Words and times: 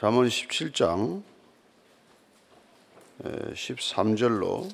잠언 0.00 0.28
17장 0.28 1.22
13절로 3.52 4.70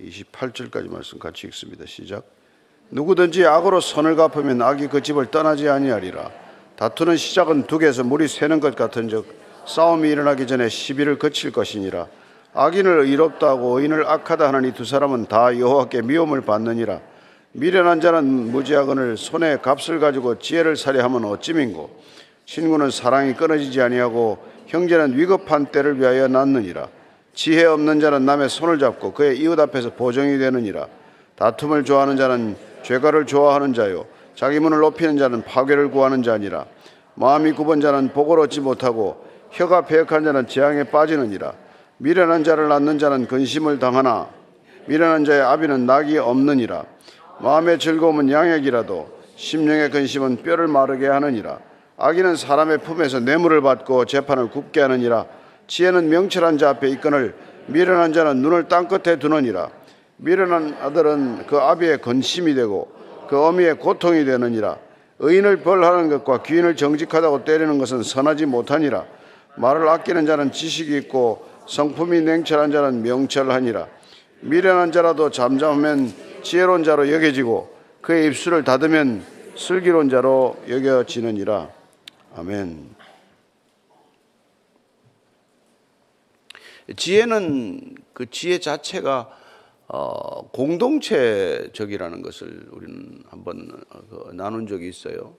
28절까지 0.00 0.88
말씀 0.88 1.18
같이 1.18 1.48
읽습니다. 1.48 1.84
시작. 1.84 2.24
누구든지 2.90 3.44
악으로 3.44 3.80
선을 3.80 4.14
갚으면 4.14 4.62
악이 4.62 4.86
그 4.86 5.02
집을 5.02 5.32
떠나지 5.32 5.68
아니하리라. 5.68 6.30
다투는 6.76 7.16
시작은 7.16 7.66
둑에서 7.66 8.04
물이 8.04 8.28
새는 8.28 8.60
것 8.60 8.76
같은즉 8.76 9.34
싸움이 9.66 10.08
일어나기 10.08 10.46
전에 10.46 10.68
시비를 10.68 11.18
거칠 11.18 11.50
것이니라. 11.50 12.06
악인을 12.54 13.00
의롭다고 13.00 13.80
의인을 13.80 14.06
악하다 14.06 14.60
이두 14.60 14.84
사람은 14.84 15.26
다 15.26 15.58
여호와께 15.58 16.02
미움을 16.02 16.42
받느니라. 16.42 17.00
미련한 17.50 18.00
자는 18.00 18.52
무지하거늘 18.52 19.16
손에 19.16 19.56
값을 19.56 19.98
가지고 19.98 20.38
지혜를 20.38 20.76
살해하면 20.76 21.24
어찌민고 21.24 22.06
친구는 22.46 22.90
사랑이 22.90 23.34
끊어지지 23.34 23.82
아니하고 23.82 24.38
형제는 24.66 25.18
위급한 25.18 25.66
때를 25.66 26.00
위하여 26.00 26.28
낳느니라. 26.28 26.88
지혜 27.34 27.64
없는 27.64 28.00
자는 28.00 28.24
남의 28.24 28.48
손을 28.48 28.78
잡고 28.78 29.12
그의 29.12 29.38
이웃 29.38 29.58
앞에서 29.58 29.90
보정이 29.90 30.38
되느니라. 30.38 30.86
다툼을 31.34 31.84
좋아하는 31.84 32.16
자는 32.16 32.56
죄가를 32.82 33.26
좋아하는 33.26 33.74
자요. 33.74 34.06
자기 34.34 34.60
문을 34.60 34.78
높이는 34.78 35.18
자는 35.18 35.42
파괴를 35.42 35.90
구하는 35.90 36.22
자니라. 36.22 36.66
마음이 37.14 37.52
굽은 37.52 37.80
자는 37.80 38.12
복을 38.12 38.38
얻지 38.40 38.60
못하고 38.60 39.24
혀가 39.50 39.86
배역한 39.86 40.24
자는 40.24 40.46
재앙에 40.46 40.84
빠지느니라. 40.84 41.52
미련한 41.98 42.44
자를 42.44 42.68
낳는 42.68 42.98
자는 42.98 43.26
근심을 43.26 43.78
당하나 43.78 44.28
미련한 44.86 45.24
자의 45.24 45.42
아비는 45.42 45.84
낙이 45.84 46.18
없느니라. 46.18 46.84
마음의 47.40 47.78
즐거움은 47.78 48.30
양액이라도 48.30 49.08
심령의 49.34 49.90
근심은 49.90 50.42
뼈를 50.42 50.68
마르게 50.68 51.08
하느니라. 51.08 51.58
악인은 51.98 52.36
사람의 52.36 52.78
품에서 52.78 53.20
뇌물을 53.20 53.62
받고 53.62 54.04
재판을 54.04 54.50
굽게 54.50 54.80
하느니라. 54.82 55.26
지혜는 55.66 56.10
명철한 56.10 56.58
자 56.58 56.70
앞에 56.70 56.88
있거늘 56.90 57.34
미련한 57.66 58.12
자는 58.12 58.42
눈을 58.42 58.68
땅끝에 58.68 59.18
두느니라. 59.18 59.70
미련한 60.18 60.76
아들은 60.80 61.46
그 61.46 61.56
아비의 61.56 62.00
건심이 62.02 62.54
되고 62.54 62.90
그 63.28 63.42
어미의 63.42 63.78
고통이 63.78 64.24
되느니라. 64.24 64.76
의인을 65.18 65.62
벌하는 65.62 66.10
것과 66.10 66.42
귀인을 66.42 66.76
정직하다고 66.76 67.44
때리는 67.44 67.78
것은 67.78 68.02
선하지 68.02 68.44
못하니라. 68.44 69.04
말을 69.56 69.88
아끼는 69.88 70.26
자는 70.26 70.52
지식이 70.52 70.96
있고 70.98 71.46
성품이 71.66 72.20
냉철한 72.20 72.70
자는 72.70 73.02
명철하니라. 73.02 73.86
미련한 74.40 74.92
자라도 74.92 75.30
잠잠하면 75.30 76.12
지혜로운 76.42 76.84
자로 76.84 77.10
여겨지고 77.10 77.74
그의 78.02 78.26
입술을 78.26 78.64
닫으면 78.64 79.24
슬기로운 79.56 80.10
자로 80.10 80.56
여겨지느니라 80.68 81.75
아멘. 82.36 82.94
지혜는 86.94 87.94
그 88.12 88.28
지혜 88.28 88.58
자체가 88.58 89.34
어, 89.88 90.50
공동체적이라는 90.50 92.20
것을 92.20 92.68
우리는 92.72 93.22
한번 93.30 93.70
어, 93.88 94.00
그 94.10 94.32
나눈 94.34 94.66
적이 94.66 94.90
있어요. 94.90 95.38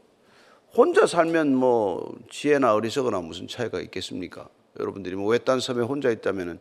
혼자 0.74 1.06
살면 1.06 1.54
뭐 1.54 2.18
지혜나 2.32 2.74
어리석거나 2.74 3.22
무슨 3.22 3.48
차이가 3.48 3.80
있겠습니까? 3.80 4.50
여러분들이 4.80 5.16
뭐 5.16 5.28
외딴 5.28 5.60
섬에 5.60 5.84
혼자 5.84 6.10
있다면은 6.10 6.58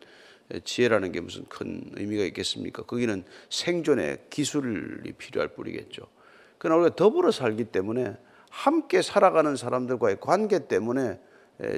지혜라는 0.64 1.12
게 1.12 1.22
무슨 1.22 1.46
큰 1.46 1.80
의미가 1.94 2.24
있겠습니까? 2.24 2.82
거기는 2.82 3.24
생존의 3.48 4.26
기술이 4.28 5.12
필요할 5.12 5.54
뿐이겠죠. 5.54 6.02
그러나 6.58 6.82
우리가 6.82 6.96
더불어 6.96 7.30
살기 7.30 7.64
때문에 7.64 8.16
함께 8.50 9.02
살아가는 9.02 9.56
사람들과의 9.56 10.18
관계 10.20 10.66
때문에 10.66 11.20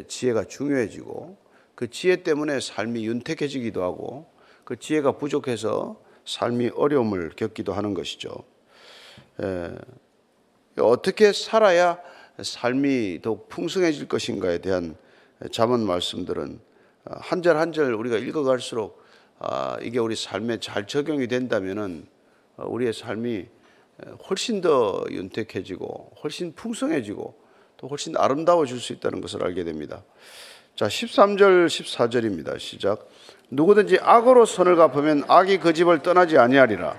지혜가 0.06 0.44
중요해지고 0.44 1.36
그 1.74 1.90
지혜 1.90 2.22
때문에 2.22 2.60
삶이 2.60 3.06
윤택해지기도 3.06 3.82
하고 3.82 4.26
그 4.64 4.78
지혜가 4.78 5.12
부족해서 5.12 6.00
삶이 6.24 6.70
어려움을 6.74 7.30
겪기도 7.36 7.72
하는 7.72 7.94
것이죠. 7.94 8.30
어떻게 10.78 11.32
살아야 11.32 11.98
삶이 12.40 13.20
더욱 13.22 13.48
풍성해질 13.48 14.08
것인가에 14.08 14.58
대한 14.58 14.96
잠언 15.50 15.84
말씀들은 15.86 16.60
한 17.04 17.42
절 17.42 17.56
한 17.56 17.72
절 17.72 17.94
우리가 17.94 18.18
읽어갈수록 18.18 19.02
아, 19.38 19.78
이게 19.80 19.98
우리 19.98 20.14
삶에 20.16 20.58
잘 20.60 20.86
적용이 20.86 21.26
된다면은 21.28 22.06
우리의 22.56 22.92
삶이 22.92 23.46
훨씬 24.28 24.60
더 24.60 25.04
윤택해지고 25.10 26.12
훨씬 26.22 26.52
풍성해지고 26.54 27.34
또 27.76 27.88
훨씬 27.88 28.16
아름다워질 28.16 28.80
수 28.80 28.92
있다는 28.92 29.20
것을 29.20 29.44
알게 29.44 29.64
됩니다. 29.64 30.02
자, 30.76 30.86
13절 30.86 31.66
14절입니다. 31.66 32.58
시작. 32.58 33.08
누구든지 33.50 33.98
악으로 34.00 34.44
선을 34.44 34.76
갚으면 34.76 35.24
악이 35.26 35.58
그 35.58 35.72
집을 35.72 36.02
떠나지 36.02 36.38
아니하리라. 36.38 36.96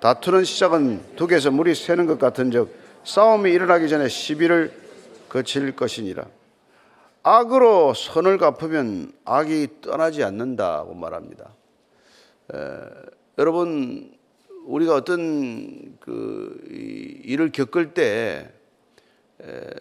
다투는 0.00 0.44
시작은 0.44 1.16
둑에서 1.16 1.50
물이 1.50 1.74
새는 1.74 2.06
것 2.06 2.18
같은즉 2.18 2.74
싸움이 3.04 3.50
일어나기 3.50 3.88
전에 3.88 4.08
시비를 4.08 4.72
거칠 5.28 5.74
것이니라. 5.74 6.26
악으로 7.22 7.94
선을 7.94 8.36
갚으면 8.38 9.12
악이 9.24 9.80
떠나지 9.80 10.24
않는다고 10.24 10.94
말합니다. 10.94 11.54
에, 12.52 12.58
여러분 13.38 14.12
우리가 14.64 14.94
어떤 14.94 15.98
그 15.98 16.60
일을 17.24 17.50
겪을 17.52 17.94
때 17.94 18.52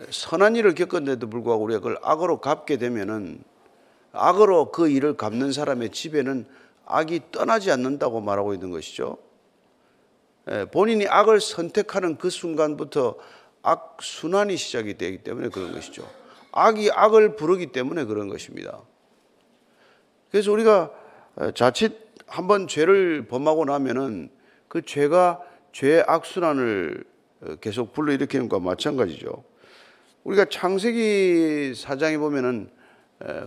선한 0.09 0.56
일을 0.56 0.75
겪었는데도 0.75 1.30
불구하고 1.30 1.64
우리가 1.64 1.80
그걸 1.80 1.97
악으로 2.02 2.42
갚게 2.42 2.78
되면은 2.78 3.44
악으로 4.12 4.72
그 4.72 4.90
일을 4.90 5.18
갚는 5.18 5.52
사람의 5.52 5.92
집에는 5.92 6.46
악이 6.86 7.22
떠나지 7.31 7.72
않는다고 7.72 8.22
말하고 8.22 8.53
있는 8.53 8.72
것이죠. 8.72 9.18
본인이 10.72 11.08
악을 11.08 11.40
선택하는 11.40 12.18
그 12.18 12.30
순간부터 12.30 13.16
악 13.62 13.98
순환이 14.02 14.58
시작이 14.58 14.98
되기 14.98 15.19
때문에 15.19 15.50
그런 15.50 15.72
것이죠. 15.72 16.09
악이 16.52 16.92
악을 16.92 17.36
부르기 17.36 17.68
때문에 17.68 18.06
그런 18.06 18.28
것입니다. 18.28 18.81
그래서 20.31 20.52
우리가 20.52 20.92
자칫 21.53 22.09
한번 22.25 22.68
죄를 22.68 23.28
범하고 23.28 23.66
나면은 23.66 24.31
그 24.72 24.82
죄가 24.82 25.42
죄의 25.74 26.06
악순환을 26.08 27.04
어, 27.42 27.56
계속 27.59 27.92
불러일으키는 27.92 28.48
것과 28.48 28.64
마찬가지죠. 28.64 29.44
우리가 30.24 30.46
창세기 30.46 31.74
사장에 31.76 32.18
보면은 32.18 32.70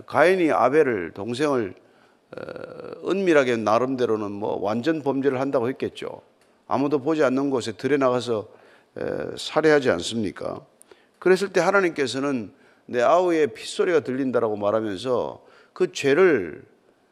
가인이 0.05 0.51
아벨을 0.51 1.13
동생을 1.15 1.73
어, 2.37 3.09
은밀하게 3.09 3.57
나름대로는 3.57 4.33
뭐 4.33 4.59
완전 4.61 5.01
범죄를 5.01 5.39
한다고 5.39 5.67
했겠죠. 5.67 6.21
아무도 6.67 6.99
보지 6.99 7.23
않는 7.23 7.49
곳에 7.49 7.71
들여 7.71 7.97
나가서 7.97 8.47
살해하지 9.35 9.89
않습니까? 9.89 10.63
그랬을 11.17 11.51
때 11.51 11.59
하나님께서는 11.59 12.53
내 12.85 13.01
아우의 13.01 13.47
핏소리가 13.55 14.01
들린다라고 14.01 14.57
말하면서 14.57 15.43
그 15.73 15.91
죄를 15.91 16.63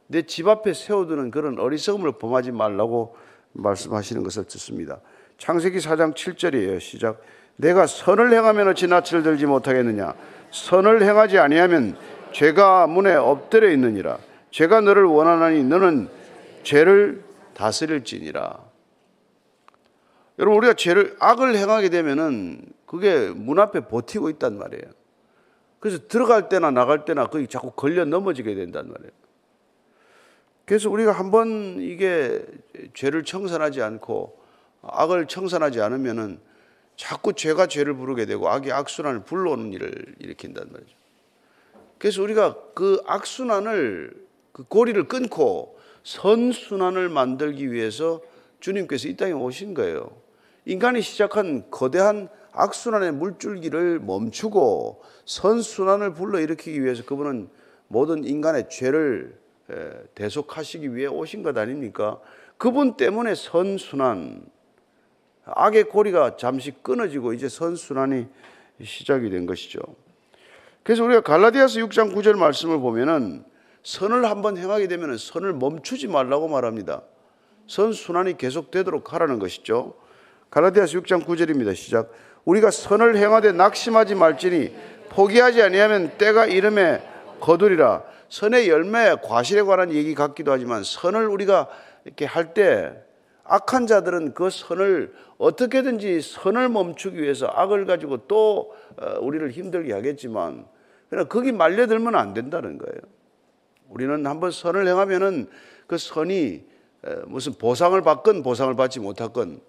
내 0.05 0.21
집 0.21 0.47
앞에 0.47 0.75
세워두는 0.75 1.31
그런 1.31 1.57
어리석음을 1.57 2.19
범하지 2.19 2.51
말라고 2.51 3.15
말씀하시는 3.53 4.23
것을 4.23 4.45
듣습니다. 4.45 4.99
창세기 5.37 5.79
4장 5.79 6.13
7절이에요. 6.13 6.79
시작. 6.79 7.21
내가 7.55 7.87
선을 7.87 8.33
행하면 8.33 8.73
낯을 8.89 9.23
들지 9.23 9.45
못하겠느냐? 9.45 10.13
선을 10.51 11.03
행하지 11.03 11.39
아니하면 11.39 11.95
죄가 12.31 12.87
문에 12.87 13.13
엎드려 13.13 13.69
있느니라. 13.71 14.17
죄가 14.51 14.81
너를 14.81 15.03
원하나니 15.03 15.63
너는 15.63 16.09
죄를 16.63 17.23
다스릴지니라. 17.53 18.59
여러분 20.39 20.57
우리가 20.57 20.73
죄를 20.73 21.15
악을 21.19 21.55
행하게 21.55 21.89
되면은 21.89 22.61
그게 22.85 23.29
문 23.29 23.59
앞에 23.59 23.81
버티고 23.81 24.29
있단 24.31 24.57
말이에요. 24.57 24.83
그래서 25.79 25.99
들어갈 26.07 26.49
때나 26.49 26.71
나갈 26.71 27.05
때나 27.05 27.27
거기 27.27 27.47
자꾸 27.47 27.71
걸려 27.71 28.05
넘어지게 28.05 28.55
된단 28.55 28.87
말이에요. 28.89 29.11
그래서 30.65 30.89
우리가 30.89 31.11
한번 31.11 31.81
이게 31.81 32.45
죄를 32.93 33.23
청산하지 33.23 33.81
않고 33.81 34.37
악을 34.81 35.27
청산하지 35.27 35.81
않으면은 35.81 36.39
자꾸 36.95 37.33
죄가 37.33 37.67
죄를 37.67 37.95
부르게 37.95 38.25
되고 38.25 38.47
악이 38.47 38.71
악순환을 38.71 39.23
불러오는 39.23 39.73
일을 39.73 40.15
일으킨단 40.19 40.67
말이죠. 40.71 40.95
그래서 41.97 42.21
우리가 42.21 42.57
그 42.73 43.01
악순환을 43.05 44.13
그 44.51 44.63
고리를 44.63 45.07
끊고 45.07 45.77
선순환을 46.03 47.09
만들기 47.09 47.71
위해서 47.71 48.21
주님께서 48.59 49.07
이 49.07 49.17
땅에 49.17 49.31
오신 49.31 49.73
거예요. 49.73 50.11
인간이 50.65 51.01
시작한 51.01 51.69
거대한 51.71 52.29
악순환의 52.51 53.13
물줄기를 53.13 53.99
멈추고 53.99 55.01
선순환을 55.25 56.13
불러일으키기 56.13 56.83
위해서 56.83 57.03
그분은 57.03 57.49
모든 57.87 58.23
인간의 58.23 58.69
죄를 58.69 59.37
대속하시기 60.15 60.95
위해 60.95 61.07
오신 61.07 61.43
것 61.43 61.57
아닙니까? 61.57 62.19
그분 62.57 62.95
때문에 62.95 63.35
선순환, 63.35 64.45
악의 65.45 65.85
고리가 65.85 66.37
잠시 66.37 66.71
끊어지고 66.71 67.33
이제 67.33 67.49
선순환이 67.49 68.27
시작이 68.83 69.29
된 69.29 69.45
것이죠. 69.45 69.79
그래서 70.83 71.03
우리가 71.03 71.21
갈라디아서 71.21 71.79
6장 71.79 72.13
9절 72.13 72.37
말씀을 72.37 72.79
보면은 72.79 73.43
선을 73.83 74.25
한번 74.25 74.57
행하게 74.57 74.87
되면 74.87 75.17
선을 75.17 75.53
멈추지 75.53 76.07
말라고 76.07 76.47
말합니다. 76.47 77.01
선 77.67 77.93
순환이 77.93 78.37
계속되도록 78.37 79.13
하라는 79.13 79.39
것이죠. 79.39 79.95
갈라디아서 80.49 80.99
6장 80.99 81.25
9절입니다. 81.25 81.75
시작. 81.75 82.11
우리가 82.45 82.71
선을 82.71 83.17
행하되 83.17 83.53
낙심하지 83.53 84.15
말지니 84.15 84.75
포기하지 85.09 85.61
아니하면 85.61 86.11
때가 86.17 86.45
이름에 86.45 87.01
거두리라. 87.39 88.03
선의 88.33 88.67
열매, 88.67 89.15
과실에 89.21 89.61
관한 89.61 89.93
얘기 89.93 90.15
같기도 90.15 90.51
하지만 90.51 90.83
선을 90.83 91.27
우리가 91.27 91.69
이렇게 92.03 92.25
할 92.25 92.55
때 92.55 92.99
악한 93.43 93.85
자들은 93.85 94.33
그 94.33 94.49
선을 94.49 95.13
어떻게든지 95.37 96.19
선을 96.21 96.67
멈추기 96.69 97.21
위해서 97.21 97.45
악을 97.45 97.85
가지고 97.85 98.25
또 98.27 98.73
어, 98.97 99.19
우리를 99.21 99.51
힘들게 99.51 99.93
하겠지만 99.93 100.65
그러나 101.11 101.27
거기 101.27 101.51
말려들면 101.51 102.15
안 102.15 102.33
된다는 102.33 102.79
거예요. 102.79 102.99
우리는 103.87 104.25
한번 104.25 104.49
선을 104.49 104.87
행하면은 104.87 105.47
그 105.85 105.99
선이 105.99 106.63
무슨 107.27 107.53
보상을 107.53 108.01
받건 108.01 108.41
보상을 108.41 108.75
받지 108.75 108.99
못하건 108.99 109.61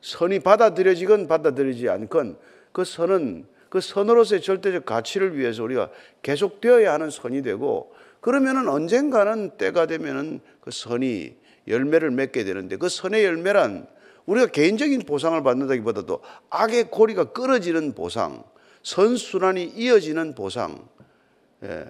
선이 0.00 0.40
받아들여지건 0.40 1.28
받아들이지 1.28 1.88
않건 1.88 2.38
그 2.72 2.82
선은 2.82 3.46
그 3.72 3.80
선으로서의 3.80 4.42
절대적 4.42 4.84
가치를 4.84 5.38
위해서 5.38 5.62
우리가 5.62 5.88
계속되어야 6.20 6.92
하는 6.92 7.08
선이 7.08 7.40
되고 7.40 7.94
그러면은 8.20 8.68
언젠가는 8.68 9.56
때가 9.56 9.86
되면은 9.86 10.40
그 10.60 10.70
선이 10.70 11.34
열매를 11.66 12.10
맺게 12.10 12.44
되는데 12.44 12.76
그 12.76 12.90
선의 12.90 13.24
열매란 13.24 13.86
우리가 14.26 14.48
개인적인 14.48 15.04
보상을 15.06 15.42
받는다기보다도 15.42 16.20
악의 16.50 16.90
고리가 16.90 17.32
끊어지는 17.32 17.94
보상, 17.94 18.44
선순환이 18.82 19.64
이어지는 19.74 20.34
보상. 20.34 20.86
예. 21.62 21.86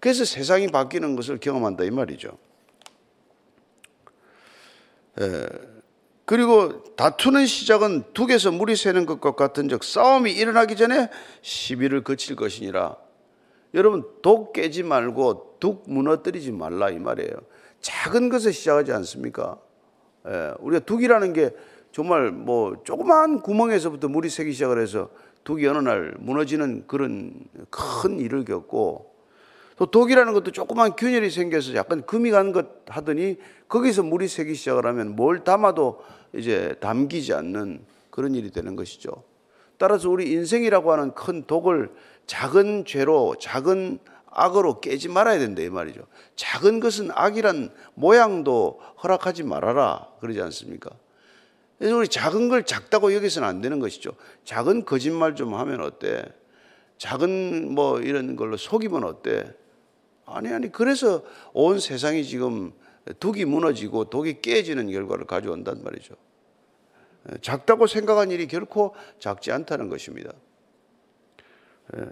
그래서 0.00 0.24
세상이 0.24 0.68
바뀌는 0.68 1.16
것을 1.16 1.36
경험한다 1.36 1.84
이 1.84 1.90
말이죠. 1.90 2.38
예. 5.20 5.75
그리고 6.26 6.82
다투는 6.96 7.46
시작은 7.46 8.02
둑에서 8.12 8.50
물이 8.50 8.74
새는 8.74 9.06
것과 9.06 9.36
같은 9.36 9.68
적 9.68 9.84
싸움이 9.84 10.32
일어나기 10.32 10.74
전에 10.74 11.08
시비를 11.40 12.02
거칠 12.02 12.34
것이니라. 12.34 12.96
여러분 13.74 14.04
독 14.22 14.52
깨지 14.52 14.82
말고 14.82 15.58
둑 15.60 15.84
무너뜨리지 15.86 16.50
말라 16.50 16.90
이 16.90 16.98
말이에요. 16.98 17.30
작은 17.80 18.28
것에 18.28 18.50
시작하지 18.50 18.92
않습니까? 18.92 19.58
예, 20.26 20.52
우리가 20.58 20.84
둑이라는 20.84 21.32
게 21.32 21.54
정말 21.92 22.32
뭐 22.32 22.82
조그만 22.84 23.40
구멍에서부터 23.40 24.08
물이 24.08 24.28
새기 24.28 24.52
시작을 24.52 24.82
해서 24.82 25.10
둑이 25.44 25.64
어느 25.66 25.78
날 25.78 26.14
무너지는 26.18 26.88
그런 26.88 27.34
큰 27.70 28.18
일을 28.18 28.44
겪고 28.44 29.15
또 29.76 29.86
독이라는 29.86 30.32
것도 30.32 30.52
조그만 30.52 30.96
균열이 30.96 31.30
생겨서 31.30 31.74
약간 31.74 32.04
금이 32.04 32.30
간 32.30 32.52
것 32.52 32.66
하더니 32.88 33.36
거기서 33.68 34.02
물이 34.02 34.28
새기 34.28 34.54
시작을 34.54 34.86
하면 34.86 35.14
뭘 35.16 35.44
담아도 35.44 36.02
이제 36.34 36.74
담기지 36.80 37.34
않는 37.34 37.84
그런 38.10 38.34
일이 38.34 38.50
되는 38.50 38.74
것이죠. 38.76 39.10
따라서 39.78 40.08
우리 40.08 40.32
인생이라고 40.32 40.92
하는 40.92 41.12
큰 41.12 41.44
독을 41.46 41.92
작은 42.26 42.86
죄로 42.86 43.34
작은 43.38 43.98
악으로 44.30 44.80
깨지 44.80 45.08
말아야 45.08 45.38
된다 45.38 45.60
이 45.62 45.68
말이죠. 45.68 46.02
작은 46.36 46.80
것은 46.80 47.10
악이란 47.12 47.70
모양도 47.94 48.80
허락하지 49.02 49.42
말아라 49.42 50.08
그러지 50.20 50.40
않습니까? 50.40 50.90
그래서 51.78 51.96
우리 51.96 52.08
작은 52.08 52.48
걸 52.48 52.64
작다고 52.64 53.14
여기서는 53.14 53.46
안 53.46 53.60
되는 53.60 53.78
것이죠. 53.80 54.12
작은 54.44 54.86
거짓말 54.86 55.34
좀 55.34 55.54
하면 55.54 55.82
어때? 55.82 56.24
작은 56.96 57.74
뭐 57.74 58.00
이런 58.00 58.36
걸로 58.36 58.56
속이면 58.56 59.04
어때? 59.04 59.54
아니 60.26 60.52
아니 60.52 60.70
그래서 60.70 61.22
온 61.52 61.78
세상이 61.78 62.24
지금 62.24 62.72
독이 63.20 63.44
무너지고 63.44 64.06
독이 64.06 64.40
깨지는 64.42 64.90
결과를 64.90 65.26
가져온단 65.26 65.82
말이죠. 65.84 66.14
예, 67.32 67.36
작다고 67.40 67.86
생각한 67.86 68.30
일이 68.30 68.46
결코 68.48 68.94
작지 69.20 69.52
않다는 69.52 69.88
것입니다. 69.88 70.32
예. 71.96 72.02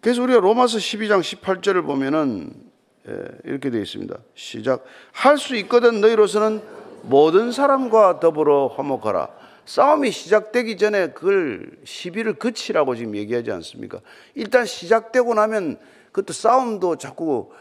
그래서 0.00 0.22
우리가 0.22 0.40
로마서 0.40 0.78
12장 0.78 1.20
18절을 1.20 1.84
보면은 1.84 2.52
예, 3.08 3.24
이렇게 3.44 3.70
되어 3.70 3.80
있습니다. 3.80 4.16
시작. 4.34 4.84
할 5.12 5.36
수 5.36 5.56
있거든 5.56 6.00
너희로서는 6.00 6.62
모든 7.02 7.50
사람과 7.50 8.20
더불어 8.20 8.68
화목하라. 8.68 9.28
싸움이 9.70 10.10
시작되기 10.10 10.76
전에 10.78 11.12
그걸 11.12 11.70
시비를 11.84 12.34
그치라고 12.34 12.96
지금 12.96 13.14
얘기하지 13.14 13.52
않습니까? 13.52 14.00
일단 14.34 14.66
시작되고 14.66 15.32
나면 15.34 15.78
그것도 16.10 16.32
싸움도 16.32 16.96
자꾸 16.96 17.52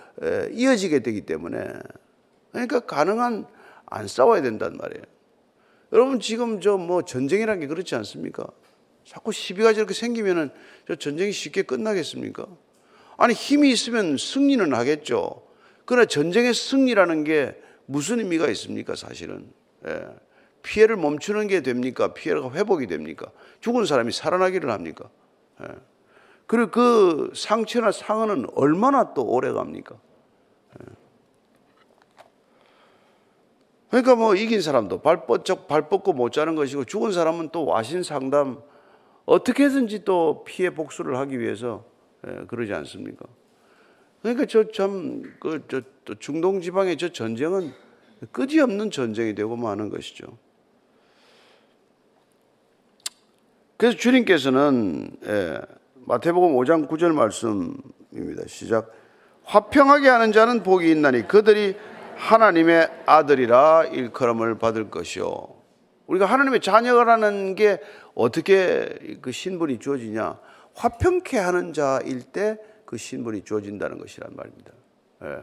이어지게 0.51 1.01
되기 1.01 1.21
때문에 1.21 1.63
그러니까 2.51 2.79
가능한 2.79 3.45
안 3.85 4.07
싸워야 4.07 4.41
된단 4.41 4.75
말이에요. 4.77 5.03
여러분 5.93 6.19
지금 6.19 6.59
저 6.61 6.77
뭐 6.77 7.03
전쟁이라는 7.03 7.59
게 7.61 7.67
그렇지 7.67 7.93
않습니까? 7.93 8.47
자꾸 9.05 9.31
시비가 9.31 9.73
저렇게 9.73 9.93
생기면은 9.93 10.49
저 10.87 10.95
전쟁이 10.95 11.31
쉽게 11.31 11.61
끝나겠습니까? 11.61 12.47
아니 13.17 13.35
힘이 13.35 13.69
있으면 13.69 14.17
승리는 14.17 14.73
하겠죠. 14.73 15.43
그러나 15.85 16.07
전쟁의 16.07 16.55
승리라는 16.55 17.23
게 17.23 17.55
무슨 17.85 18.17
의미가 18.17 18.47
있습니까? 18.49 18.95
사실은 18.95 19.51
예. 19.87 20.07
피해를 20.63 20.95
멈추는 20.97 21.47
게 21.47 21.61
됩니까? 21.61 22.13
피해가 22.13 22.51
회복이 22.51 22.87
됩니까? 22.87 23.31
죽은 23.61 23.85
사람이 23.85 24.11
살아나기를 24.11 24.69
합니까? 24.71 25.09
예. 25.61 25.67
그리고 26.47 26.71
그 26.71 27.31
상처나 27.35 27.91
상흔은 27.91 28.47
얼마나 28.55 29.13
또 29.13 29.23
오래 29.25 29.51
갑니까? 29.51 29.95
예. 30.81 30.85
그러니까 33.89 34.15
뭐 34.15 34.35
이긴 34.35 34.61
사람도 34.61 35.01
발 35.01 35.25
뻗쩍 35.25 35.67
발 35.67 35.89
뻗고 35.89 36.13
못 36.13 36.31
자는 36.31 36.55
것이고 36.55 36.85
죽은 36.85 37.11
사람은 37.11 37.49
또 37.51 37.65
와신 37.65 38.03
상담 38.03 38.61
어떻게든지 39.25 40.05
또 40.05 40.43
피해 40.45 40.69
복수를 40.69 41.17
하기 41.17 41.39
위해서 41.39 41.85
예, 42.27 42.45
그러지 42.47 42.73
않습니까? 42.73 43.25
그러니까 44.21 44.45
저 44.45 44.63
참 44.71 45.23
그 45.39 45.61
저 45.67 45.81
중동 46.19 46.59
지방의 46.61 46.97
저 46.97 47.09
전쟁은 47.09 47.71
끝이 48.31 48.59
없는 48.59 48.91
전쟁이 48.91 49.33
되고 49.35 49.55
마는 49.55 49.89
것이죠. 49.89 50.37
그래서 53.79 53.95
주님께서는 53.95 55.09
예, 55.25 55.61
마태복음 56.05 56.53
5장 56.57 56.89
9절 56.89 57.13
말씀입니다. 57.13 58.43
시작. 58.45 58.91
화평하게 59.45 60.09
하는 60.09 60.33
자는 60.33 60.63
복이 60.63 60.91
있나니 60.91 61.29
그들이 61.29 61.77
하나님의 62.17 62.89
아들이라 63.05 63.85
일컬음을 63.85 64.57
받을 64.59 64.89
것이요. 64.89 65.47
우리가 66.07 66.25
하나님의 66.25 66.59
자녀라는 66.59 67.55
게 67.55 67.79
어떻게 68.15 69.17
그 69.21 69.31
신분이 69.31 69.79
주어지냐? 69.79 70.37
화평케 70.75 71.37
하는 71.37 71.71
자일 71.71 72.23
때 72.23 72.57
그 72.89 72.97
신분이 72.97 73.43
주어진다는 73.43 73.97
것이란 73.97 74.35
말입니다. 74.35 74.73
예. 75.23 75.37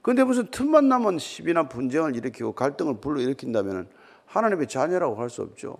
근데 0.00 0.24
무슨 0.24 0.46
틈만 0.50 0.88
나면 0.88 1.18
시비나 1.18 1.68
분쟁을 1.68 2.16
일으키고 2.16 2.52
갈등을 2.52 3.00
불러일으킨다면 3.00 3.88
하나님의 4.24 4.68
자녀라고 4.68 5.16
할 5.16 5.28
수 5.28 5.42
없죠. 5.42 5.76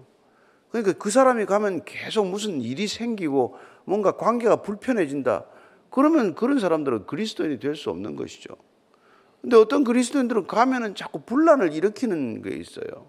그러니까 0.74 0.94
그 0.94 1.08
사람이 1.08 1.46
가면 1.46 1.84
계속 1.84 2.26
무슨 2.26 2.60
일이 2.60 2.88
생기고 2.88 3.56
뭔가 3.84 4.16
관계가 4.16 4.56
불편해진다. 4.62 5.44
그러면 5.88 6.34
그런 6.34 6.58
사람들은 6.58 7.06
그리스도인이 7.06 7.60
될 7.60 7.76
수 7.76 7.90
없는 7.90 8.16
것이죠. 8.16 8.56
근데 9.40 9.54
어떤 9.56 9.84
그리스도인들은 9.84 10.48
가면은 10.48 10.96
자꾸 10.96 11.20
분란을 11.20 11.72
일으키는 11.72 12.42
게 12.42 12.56
있어요. 12.56 13.06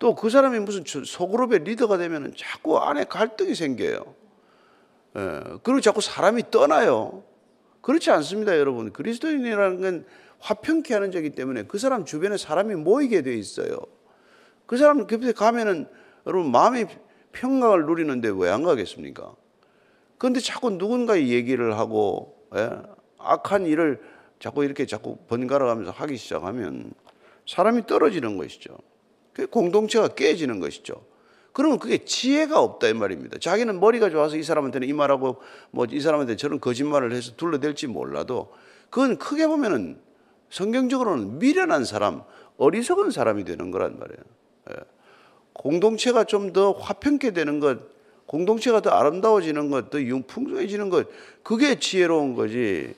또 0.00 0.16
그 0.16 0.28
사람이 0.28 0.58
무슨 0.58 0.82
소그룹의 0.84 1.60
리더가 1.60 1.98
되면은 1.98 2.32
자꾸 2.36 2.78
안에 2.78 3.04
갈등이 3.04 3.54
생겨요. 3.54 4.02
예, 5.18 5.40
그리고 5.62 5.80
자꾸 5.80 6.00
사람이 6.00 6.50
떠나요. 6.50 7.22
그렇지 7.80 8.10
않습니다, 8.10 8.58
여러분. 8.58 8.92
그리스도인이라는 8.92 9.80
건 9.80 10.04
화평케 10.40 10.94
하는 10.94 11.12
자이기 11.12 11.30
때문에 11.30 11.62
그 11.68 11.78
사람 11.78 12.04
주변에 12.04 12.36
사람이 12.36 12.74
모이게 12.74 13.22
돼 13.22 13.36
있어요. 13.36 13.76
그 14.66 14.76
사람 14.76 15.06
곁에 15.06 15.30
가면은 15.30 15.86
여러분 16.26 16.50
마음이 16.50 16.86
평강을 17.32 17.86
누리는데 17.86 18.30
왜 18.34 18.50
안 18.50 18.62
가겠습니까? 18.62 19.34
그런데 20.18 20.40
자꾸 20.40 20.70
누군가의 20.70 21.30
얘기를 21.30 21.76
하고 21.78 22.36
예? 22.54 22.70
악한 23.18 23.66
일을 23.66 24.00
자꾸 24.38 24.64
이렇게 24.64 24.86
자꾸 24.86 25.16
번갈아 25.28 25.66
가면서 25.66 25.90
하기 25.92 26.16
시작하면 26.16 26.92
사람이 27.48 27.86
떨어지는 27.86 28.36
것이죠. 28.36 28.76
그 29.32 29.46
공동체가 29.46 30.08
깨지는 30.08 30.60
것이죠. 30.60 31.04
그러면 31.52 31.78
그게 31.78 31.98
지혜가 32.04 32.60
없다 32.60 32.88
이 32.88 32.94
말입니다. 32.94 33.38
자기는 33.38 33.78
머리가 33.80 34.10
좋아서 34.10 34.36
이 34.36 34.42
사람한테는 34.42 34.88
이 34.88 34.92
말하고 34.92 35.40
뭐 35.70 35.86
이 35.90 36.00
사람한테 36.00 36.36
저런 36.36 36.60
거짓말을 36.60 37.12
해서 37.12 37.32
둘러댈지 37.36 37.86
몰라도 37.88 38.52
그건 38.90 39.16
크게 39.18 39.46
보면은 39.46 40.00
성경적으로는 40.50 41.38
미련한 41.38 41.84
사람, 41.84 42.22
어리석은 42.58 43.10
사람이 43.10 43.44
되는 43.44 43.70
거란 43.70 43.98
말이에요. 43.98 44.20
예. 44.70 44.74
공동체가 45.52 46.24
좀 46.24 46.52
더 46.52 46.72
화평케 46.72 47.32
되는 47.32 47.60
것 47.60 47.92
공동체가 48.26 48.80
더 48.80 48.90
아름다워지는 48.90 49.70
것, 49.70 49.90
더 49.90 49.98
풍성해지는 50.26 50.88
것, 50.88 51.06
그게 51.42 51.78
지혜로운 51.78 52.34
거지. 52.34 52.94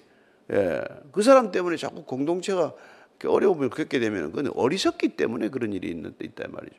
예. 0.52 0.80
그 1.11 1.23
사람 1.23 1.50
때문에 1.50 1.76
자꾸 1.76 2.04
공동체가 2.04 2.73
어려움을 3.26 3.70
겪게 3.70 3.99
되면 3.99 4.30
그건 4.30 4.52
어리석기 4.54 5.16
때문에 5.16 5.49
그런 5.49 5.73
일이 5.73 5.88
있는 5.88 6.14
데 6.16 6.26
있다 6.26 6.44
말이죠. 6.49 6.76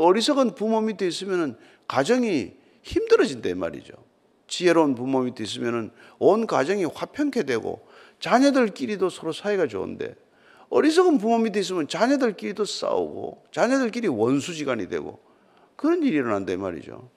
어리석은 0.00 0.54
부모 0.54 0.80
밑에 0.82 1.06
있으면 1.06 1.56
가정이 1.88 2.52
힘들어진다 2.82 3.54
말이죠. 3.56 3.94
지혜로운 4.46 4.94
부모 4.94 5.22
밑에 5.22 5.42
있으면 5.42 5.90
온 6.18 6.46
가정이 6.46 6.84
화평케 6.84 7.42
되고 7.42 7.86
자녀들끼리도 8.20 9.08
서로 9.08 9.32
사이가 9.32 9.66
좋은데 9.66 10.14
어리석은 10.70 11.18
부모 11.18 11.38
밑에 11.38 11.60
있으면 11.60 11.88
자녀들끼리도 11.88 12.64
싸우고 12.64 13.44
자녀들끼리 13.52 14.08
원수지간이 14.08 14.88
되고 14.88 15.20
그런 15.76 16.02
일이 16.02 16.16
일어난다 16.16 16.56
말이죠. 16.56 17.08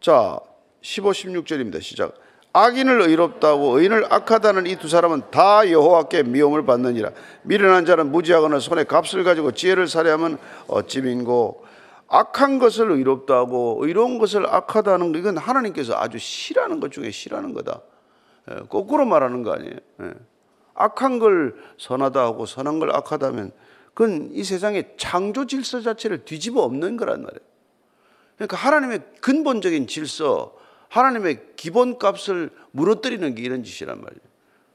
자, 0.00 0.40
15, 0.80 1.10
16절입니다. 1.10 1.80
시작. 1.80 2.14
악인을 2.54 3.02
의롭다고 3.02 3.78
의인을 3.78 4.12
악하다는 4.12 4.66
이 4.66 4.76
두 4.76 4.88
사람은 4.88 5.30
다 5.30 5.70
여호와께 5.70 6.24
미움을 6.24 6.66
받느니라. 6.66 7.12
미련한 7.42 7.86
자는 7.86 8.10
무지하거나 8.12 8.58
손에 8.58 8.84
값을 8.84 9.24
가지고 9.24 9.52
지혜를 9.52 9.88
살해하면 9.88 10.38
어찌 10.66 11.00
민고 11.00 11.64
악한 12.08 12.58
것을 12.58 12.90
의롭다고 12.90 13.78
의로운 13.80 14.18
것을 14.18 14.46
악하다는 14.46 15.12
거 15.12 15.18
이건 15.18 15.38
하나님께서 15.38 15.94
아주 15.96 16.18
싫어하는 16.18 16.80
것 16.80 16.92
중에 16.92 17.10
싫어하는 17.10 17.54
거다. 17.54 17.80
예, 18.50 18.54
거꾸로 18.68 19.04
말하는 19.06 19.42
거 19.42 19.52
아니에요. 19.52 19.76
예. 20.02 20.12
악한 20.74 21.18
걸 21.18 21.54
선하다 21.78 22.20
하고 22.20 22.46
선한 22.46 22.78
걸 22.78 22.94
악하다면 22.94 23.52
그건 23.94 24.30
이 24.32 24.42
세상의 24.42 24.94
창조 24.96 25.46
질서 25.46 25.80
자체를 25.80 26.24
뒤집어 26.24 26.62
엎는 26.62 26.96
거란 26.96 27.22
말이에요. 27.22 27.40
그러니까 28.36 28.56
하나님의 28.56 29.00
근본적인 29.20 29.86
질서, 29.86 30.56
하나님의 30.88 31.54
기본 31.56 31.98
값을 31.98 32.50
무너뜨리는 32.72 33.34
게 33.34 33.42
이런 33.42 33.62
짓이란 33.62 34.00
말이에요. 34.00 34.22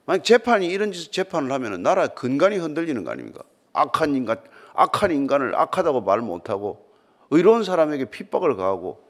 만약 0.05 0.23
재판이 0.23 0.67
이런 0.67 0.91
짓 0.91 1.11
재판을 1.11 1.51
하면 1.51 1.83
나라 1.83 2.07
근간이 2.07 2.57
흔들리는 2.57 3.03
거 3.03 3.11
아닙니까? 3.11 3.43
악한 3.73 4.15
인간, 4.15 4.37
악한 4.73 5.11
인간을 5.11 5.55
악하다고 5.55 6.01
말 6.01 6.21
못하고 6.21 6.87
의로운 7.29 7.63
사람에게 7.63 8.05
핍박을 8.05 8.55
가하고 8.55 9.03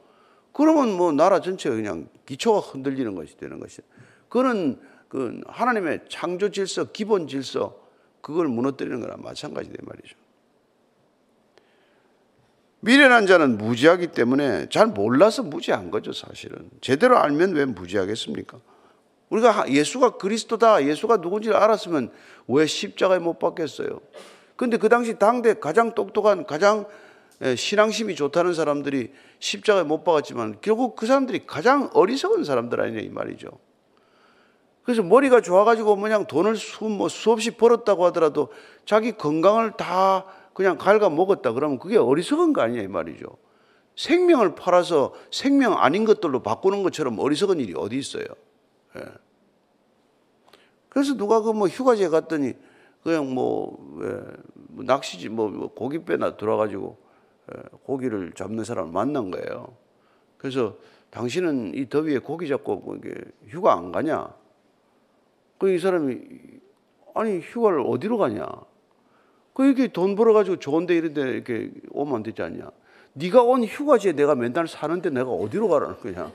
그러면 0.54 0.98
뭐 0.98 1.12
나라 1.12 1.40
전체가 1.40 1.76
그냥 1.76 2.08
기초가 2.26 2.60
흔들리는 2.60 3.14
것이 3.14 3.38
되는 3.38 3.60
것이에요. 3.60 3.88
그는 4.30 4.80
그 5.08 5.42
하나님의 5.48 6.02
창조 6.10 6.50
질서, 6.52 6.86
기본 6.92 7.28
질서 7.28 7.80
그걸 8.22 8.48
무너뜨리는 8.48 9.00
거랑 9.00 9.22
마찬가지된 9.22 9.78
말이죠. 9.82 10.16
미련한 12.80 13.26
자는 13.26 13.58
무지하기 13.58 14.08
때문에 14.08 14.70
잘 14.70 14.88
몰라서 14.88 15.44
무지한 15.44 15.92
거죠, 15.92 16.14
사실은. 16.14 16.70
제대로 16.82 17.18
알면 17.18 17.54
왜 17.54 17.66
무지하겠습니까? 17.66 18.60
우리가 19.30 19.70
예수가 19.70 20.18
그리스도다, 20.18 20.86
예수가 20.86 21.22
누군지 21.22 21.52
알았으면 21.52 22.12
왜 22.48 22.66
십자가에 22.66 23.20
못 23.20 23.40
박겠어요? 23.40 24.00
근데 24.56 24.78
그 24.78 24.90
당시 24.90 25.18
당대 25.18 25.54
가장 25.54 25.96
똑똑한, 25.96 26.46
가장 26.46 26.86
신앙심이 27.56 28.16
좋다는 28.16 28.54
사람들이 28.54 29.14
십자가에 29.40 29.84
못 29.84 30.04
박았지만 30.04 30.58
결국 30.62 30.96
그 30.96 31.06
사람들이 31.06 31.46
가장 31.46 31.90
어리석은 31.94 32.44
사람들 32.44 32.82
아니냐 32.82 33.02
이 33.02 33.10
말이죠. 33.10 33.50
그래서 34.88 35.04
머리가 35.04 35.42
좋아가지고 35.42 35.98
그냥 35.98 36.28
돈을 36.28 36.56
수, 36.56 36.86
뭐 36.86 37.10
수없이 37.10 37.52
벌었다고 37.52 38.06
하더라도 38.06 38.48
자기 38.86 39.12
건강을 39.12 39.74
다 39.76 40.24
그냥 40.54 40.78
갉아 40.78 41.10
먹었다 41.10 41.52
그러면 41.52 41.78
그게 41.78 41.98
어리석은 41.98 42.54
거 42.54 42.62
아니냐 42.62 42.84
이 42.84 42.88
말이죠. 42.88 43.26
생명을 43.98 44.56
팔아서 44.56 45.14
생명 45.30 45.74
아닌 45.74 46.06
것들로 46.06 46.42
바꾸는 46.42 46.84
것처럼 46.84 47.20
어리석은 47.20 47.60
일이 47.60 47.74
어디 47.76 47.98
있어요. 47.98 48.24
예. 48.96 49.02
그래서 50.88 51.18
누가 51.18 51.42
그 51.42 51.52
뭐 51.52 51.68
휴가지에 51.68 52.08
갔더니 52.08 52.54
그냥 53.04 53.34
뭐, 53.34 54.00
예, 54.04 54.22
뭐 54.54 54.86
낚시지 54.86 55.28
뭐, 55.28 55.50
뭐 55.50 55.68
고깃배나 55.74 56.38
들어가지고 56.38 56.98
예, 57.54 57.62
고기를 57.84 58.32
잡는 58.32 58.64
사람을 58.64 58.94
만난 58.94 59.32
거예요. 59.32 59.76
그래서 60.38 60.78
당신은 61.10 61.74
이 61.76 61.90
더위에 61.90 62.20
고기 62.20 62.48
잡고 62.48 62.78
뭐 62.78 62.96
이게 62.96 63.14
휴가 63.50 63.74
안 63.74 63.92
가냐? 63.92 64.47
그 65.58 65.74
이 65.74 65.80
사람이 65.80 66.20
아니 67.16 67.40
휴가를 67.40 67.82
어디로 67.86 68.18
가냐? 68.18 68.46
그 69.54 69.66
이렇게 69.66 69.88
돈 69.88 70.16
벌어가지고 70.16 70.58
좋은데 70.58 70.96
이런데 70.96 71.22
이렇게 71.22 71.72
오면 71.92 72.24
되지 72.24 72.42
않냐? 72.44 72.70
네가 73.14 73.42
온 73.42 73.64
휴가지에 73.64 74.12
내가 74.12 74.36
맨날 74.36 74.68
사는데 74.68 75.10
내가 75.10 75.32
어디로 75.32 75.68
가라는 75.68 75.96
거냐? 75.98 76.32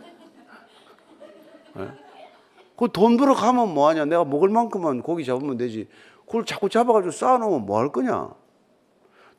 네? 1.76 1.88
그돈 2.76 3.16
벌어 3.16 3.34
가면 3.34 3.72
뭐하냐? 3.74 4.06
내가 4.06 4.24
먹을 4.24 4.48
만큼만 4.48 5.02
고기 5.02 5.24
잡으면 5.24 5.56
되지. 5.56 5.88
그걸 6.26 6.44
자꾸 6.44 6.68
잡아가지고 6.68 7.12
쌓아놓으면 7.12 7.66
뭐 7.66 7.78
할 7.78 7.92
거냐? 7.92 8.30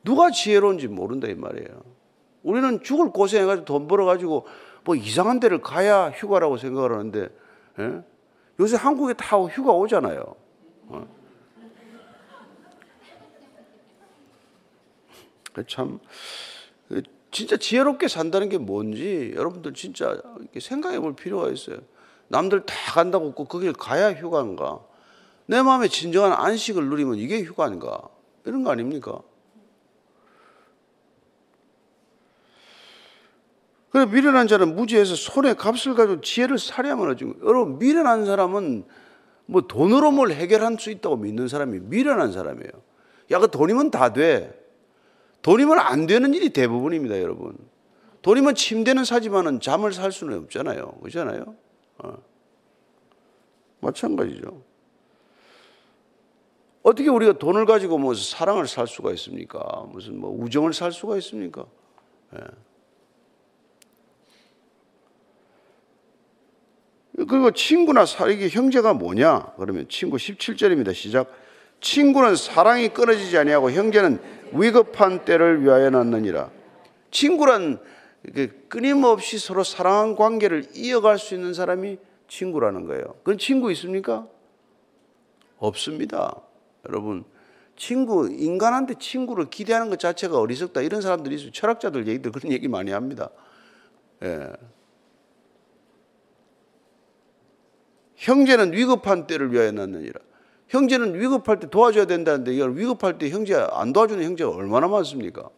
누가 0.02 0.30
지혜로운지 0.30 0.88
모른다 0.88 1.28
이 1.28 1.34
말이에요. 1.34 1.82
우리는 2.42 2.82
죽을 2.82 3.10
고생해가지고 3.10 3.64
돈 3.64 3.86
벌어가지고 3.88 4.46
뭐 4.84 4.94
이상한 4.94 5.40
데를 5.40 5.60
가야 5.60 6.10
휴가라고 6.10 6.56
생각을 6.56 6.92
하는데 6.92 7.28
예? 7.80 8.02
요새 8.60 8.76
한국에 8.76 9.14
다 9.14 9.36
휴가 9.38 9.72
오잖아요. 9.72 10.34
어? 10.88 11.08
참 15.68 16.00
진짜 17.30 17.56
지혜롭게 17.56 18.08
산다는 18.08 18.48
게 18.48 18.58
뭔지 18.58 19.32
여러분들 19.36 19.74
진짜 19.74 20.20
생각해 20.60 21.00
볼 21.00 21.16
필요가 21.16 21.48
있어요. 21.50 21.78
남들 22.28 22.64
다 22.64 22.74
간다고 22.92 23.32
꼭 23.32 23.48
거길 23.48 23.72
가야 23.72 24.12
휴가인가? 24.12 24.80
내 25.46 25.62
마음에 25.62 25.88
진정한 25.88 26.32
안식을 26.32 26.88
누리면 26.88 27.16
이게 27.16 27.42
휴가인가? 27.42 28.08
이런 28.44 28.62
거 28.62 28.70
아닙니까? 28.70 29.20
그래 34.04 34.06
미련한 34.06 34.46
자는 34.46 34.74
무지해서 34.74 35.14
손에 35.14 35.54
값을 35.54 35.94
가지고 35.94 36.20
지혜를 36.20 36.58
살해하면 36.58 37.10
어찌 37.10 37.24
여러분 37.42 37.78
미련한 37.78 38.26
사람은 38.26 38.84
뭐 39.46 39.62
돈으로 39.62 40.10
뭘 40.10 40.30
해결할 40.30 40.76
수 40.78 40.90
있다고 40.90 41.16
믿는 41.16 41.48
사람이 41.48 41.80
미련한 41.80 42.32
사람이에요. 42.32 42.70
야, 43.32 43.38
그 43.38 43.50
돈이면 43.50 43.90
다 43.90 44.12
돼. 44.12 44.60
돈이면 45.42 45.78
안 45.78 46.06
되는 46.06 46.32
일이 46.32 46.50
대부분입니다, 46.50 47.20
여러분. 47.20 47.56
돈이면 48.22 48.54
침대는 48.54 49.04
사지만은 49.04 49.60
잠을 49.60 49.92
살 49.92 50.12
수는 50.12 50.38
없잖아요. 50.44 50.92
그렇잖아요? 51.02 51.54
어. 51.98 52.16
마찬가지죠. 53.80 54.62
어떻게 56.82 57.10
우리가 57.10 57.34
돈을 57.34 57.66
가지고 57.66 57.98
뭐 57.98 58.14
사랑을 58.14 58.66
살 58.66 58.86
수가 58.86 59.12
있습니까? 59.12 59.86
무슨 59.90 60.18
뭐 60.18 60.30
우정을 60.30 60.72
살 60.72 60.92
수가 60.92 61.18
있습니까? 61.18 61.66
예. 62.34 62.40
그리고 67.16 67.52
친구나 67.52 68.06
사익의 68.06 68.50
형제가 68.50 68.94
뭐냐? 68.94 69.54
그러면 69.56 69.86
친구 69.88 70.16
17절입니다. 70.16 70.92
시작. 70.94 71.32
친구는 71.80 72.34
사랑이 72.34 72.88
끊어지지 72.88 73.38
아니하고 73.38 73.70
형제는 73.70 74.20
위급한 74.52 75.24
때를 75.24 75.62
위하여 75.62 75.90
놨느니라. 75.90 76.50
친구란 77.10 77.78
끊임없이 78.68 79.38
서로 79.38 79.62
사랑한 79.62 80.16
관계를 80.16 80.64
이어갈 80.74 81.18
수 81.18 81.34
있는 81.34 81.54
사람이 81.54 81.98
친구라는 82.26 82.86
거예요. 82.86 83.04
그건 83.18 83.38
친구 83.38 83.70
있습니까? 83.72 84.26
없습니다. 85.58 86.40
여러분, 86.88 87.24
친구, 87.76 88.28
인간한테 88.28 88.94
친구를 88.98 89.50
기대하는 89.50 89.90
것 89.90 89.98
자체가 89.98 90.38
어리석다. 90.38 90.80
이런 90.80 91.00
사람들이 91.00 91.36
있어요. 91.36 91.52
철학자들 91.52 92.08
얘기들 92.08 92.32
그런 92.32 92.50
얘기 92.52 92.66
많이 92.66 92.90
합니다. 92.90 93.30
예. 94.22 94.48
형제는 98.24 98.72
위급한 98.72 99.26
때를 99.26 99.52
위하여 99.52 99.70
놨느니라. 99.70 100.18
형제는 100.68 101.20
위급할 101.20 101.60
때 101.60 101.68
도와줘야 101.68 102.06
된다는데 102.06 102.54
이걸 102.54 102.74
위급할 102.74 103.18
때 103.18 103.28
형제 103.28 103.54
안 103.54 103.92
도와주는 103.92 104.24
형제가 104.24 104.50
얼마나 104.50 104.88
많습니까? 104.88 105.50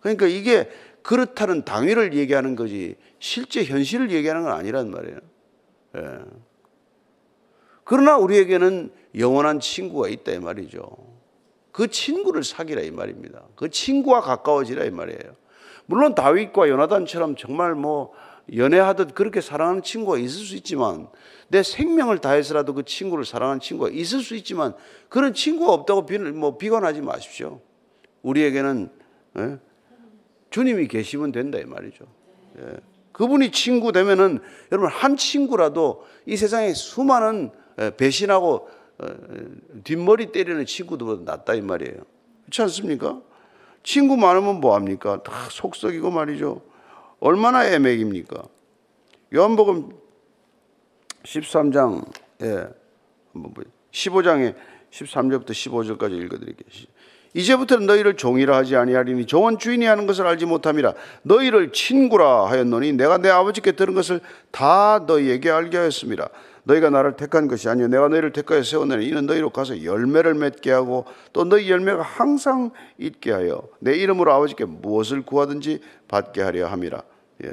그러니까 0.00 0.26
이게 0.26 0.68
그렇다는 1.02 1.64
당위를 1.64 2.12
얘기하는 2.12 2.56
거지 2.56 2.96
실제 3.18 3.64
현실을 3.64 4.10
얘기하는 4.10 4.42
건 4.42 4.52
아니란 4.52 4.90
말이에요. 4.90 5.18
예. 5.96 6.00
그러나 7.84 8.18
우리에게는 8.18 8.90
영원한 9.18 9.60
친구가 9.60 10.08
있다 10.08 10.32
이 10.32 10.40
말이죠. 10.40 10.82
그 11.72 11.88
친구를 11.88 12.44
사귀라 12.44 12.82
이 12.82 12.90
말입니다. 12.90 13.42
그 13.56 13.70
친구와 13.70 14.20
가까워지라 14.20 14.84
이 14.84 14.90
말이에요. 14.90 15.36
물론 15.86 16.14
다윗과 16.14 16.68
요나단처럼 16.68 17.36
정말 17.36 17.74
뭐 17.74 18.12
연애하듯 18.54 19.14
그렇게 19.14 19.40
사랑하는 19.40 19.82
친구가 19.82 20.18
있을 20.18 20.44
수 20.44 20.54
있지만 20.56 21.08
내 21.54 21.62
생명을 21.62 22.18
다해서라도 22.18 22.74
그 22.74 22.84
친구를 22.84 23.24
사랑하는 23.24 23.60
친구가 23.60 23.90
있을 23.92 24.22
수 24.22 24.34
있지만 24.34 24.74
그런 25.08 25.32
친구가 25.34 25.72
없다고 25.72 26.04
비, 26.04 26.18
뭐 26.18 26.58
비관하지 26.58 27.00
마십시오. 27.00 27.60
우리에게는 28.22 28.90
예? 29.38 29.58
주님이 30.50 30.88
계시면 30.88 31.30
된다 31.30 31.58
이 31.58 31.64
말이죠. 31.64 32.06
예. 32.58 32.76
그분이 33.12 33.52
친구 33.52 33.92
되면은 33.92 34.40
여러분 34.72 34.90
한 34.90 35.16
친구라도 35.16 36.04
이 36.26 36.36
세상에 36.36 36.74
수많은 36.74 37.52
예, 37.78 37.92
배신하고 37.96 38.68
어, 38.98 39.06
뒷머리 39.84 40.32
때리는 40.32 40.66
친구들보다 40.66 41.22
낫다 41.36 41.54
이 41.54 41.60
말이에요. 41.60 42.02
그렇지 42.46 42.62
않습니까? 42.62 43.22
친구 43.84 44.16
많으면 44.16 44.60
뭐 44.60 44.74
합니까? 44.74 45.22
다 45.22 45.32
속썩이고 45.52 46.10
말이죠. 46.10 46.62
얼마나 47.20 47.64
애매입니까? 47.64 48.42
요한복음 49.32 50.03
13장 51.24 52.04
예. 52.42 52.68
15장에 53.92 54.54
13절부터 54.90 55.50
15절까지 55.50 56.12
읽어 56.22 56.38
드릴게요. 56.38 56.68
이제부터는 57.34 57.86
너희를 57.86 58.16
종이라 58.16 58.56
하지 58.56 58.76
아니하리니 58.76 59.26
종은 59.26 59.58
주인이 59.58 59.84
하는 59.84 60.06
것을 60.06 60.24
알지 60.24 60.46
못함이라 60.46 60.94
너희를 61.22 61.72
친구라 61.72 62.46
하였노니 62.46 62.92
내가 62.92 63.18
내 63.18 63.28
아버지께 63.28 63.72
들은 63.72 63.94
것을 63.94 64.20
다 64.52 65.04
너희에게 65.04 65.50
알게 65.50 65.76
하였습니다. 65.76 66.28
너희가 66.62 66.90
나를 66.90 67.16
택한 67.16 67.48
것이 67.48 67.68
아니요 67.68 67.88
내가 67.88 68.08
너희를 68.08 68.32
택하여 68.32 68.62
세웠느니 68.62 69.06
이는 69.06 69.26
너희로 69.26 69.50
가서 69.50 69.82
열매를 69.82 70.34
맺게 70.34 70.70
하고 70.70 71.06
또 71.32 71.44
너희 71.44 71.70
열매가 71.70 72.02
항상 72.02 72.70
있게 72.98 73.32
하여 73.32 73.62
내 73.80 73.96
이름으로 73.96 74.32
아버지께 74.32 74.64
무엇을 74.64 75.22
구하든지 75.22 75.80
받게 76.06 76.40
하려 76.40 76.68
함이라. 76.68 77.02
예. 77.44 77.52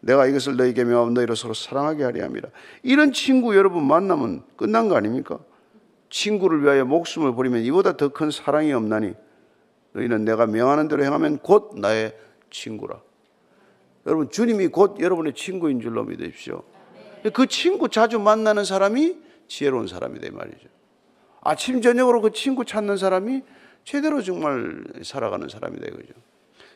내가 0.00 0.26
이것을 0.26 0.56
너희에게 0.56 0.84
명하면 0.84 1.14
너희로 1.14 1.34
서로 1.34 1.54
사랑하게 1.54 2.04
하려 2.04 2.24
함이라. 2.24 2.48
이런 2.82 3.12
친구 3.12 3.56
여러분 3.56 3.86
만나면 3.86 4.42
끝난 4.56 4.88
거 4.88 4.96
아닙니까? 4.96 5.38
친구를 6.08 6.62
위하여 6.62 6.84
목숨을 6.84 7.34
버리면 7.34 7.62
이보다 7.62 7.96
더 7.96 8.08
큰 8.08 8.30
사랑이 8.30 8.72
없나니 8.72 9.14
너희는 9.92 10.24
내가 10.24 10.46
명하는 10.46 10.88
대로 10.88 11.04
행하면 11.04 11.38
곧 11.38 11.72
나의 11.76 12.16
친구라. 12.50 13.00
여러분 14.06 14.30
주님이 14.30 14.68
곧 14.68 14.98
여러분의 14.98 15.34
친구인 15.34 15.80
줄로 15.80 16.04
믿으십시오. 16.04 16.62
그 17.34 17.46
친구 17.46 17.88
자주 17.88 18.18
만나는 18.18 18.64
사람이 18.64 19.18
지혜로운 19.48 19.86
사람이다 19.86 20.26
이 20.28 20.30
말이죠. 20.30 20.68
아침 21.42 21.82
저녁으로 21.82 22.22
그 22.22 22.32
친구 22.32 22.64
찾는 22.64 22.96
사람이 22.96 23.42
제대로 23.84 24.22
정말 24.22 24.82
살아가는 25.02 25.48
사람이다 25.48 25.86
이거죠. 25.86 26.12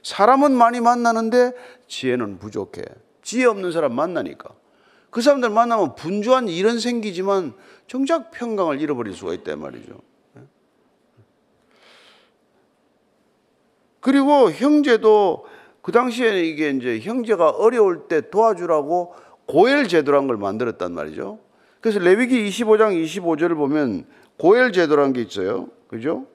사람은 0.02 0.52
많이 0.52 0.80
만나는데 0.80 1.52
지혜는 1.88 2.38
부족해. 2.38 2.82
지혜 3.24 3.46
없는 3.46 3.72
사람 3.72 3.96
만나니까. 3.96 4.50
그 5.10 5.20
사람들 5.20 5.50
만나면 5.50 5.96
분주한 5.96 6.48
일은 6.48 6.78
생기지만 6.78 7.54
정작 7.88 8.30
평강을 8.30 8.80
잃어버릴 8.80 9.14
수가 9.14 9.34
있단 9.34 9.60
말이죠. 9.60 9.98
그리고 14.00 14.50
형제도 14.50 15.46
그 15.80 15.90
당시에 15.90 16.42
이게 16.44 16.70
이제 16.70 17.00
형제가 17.00 17.50
어려울 17.50 18.06
때 18.06 18.28
도와주라고 18.30 19.14
고엘 19.46 19.88
제도란 19.88 20.26
걸 20.26 20.36
만들었단 20.36 20.92
말이죠. 20.92 21.38
그래서 21.80 21.98
레위기 22.00 22.48
25장 22.48 23.02
25절을 23.02 23.56
보면 23.56 24.06
고엘 24.38 24.72
제도란 24.72 25.12
게 25.12 25.22
있어요. 25.22 25.68
그죠? 25.88 26.26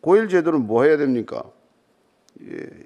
고엘 0.00 0.28
제도는 0.28 0.66
뭐 0.66 0.84
해야 0.84 0.96
됩니까? 0.96 1.42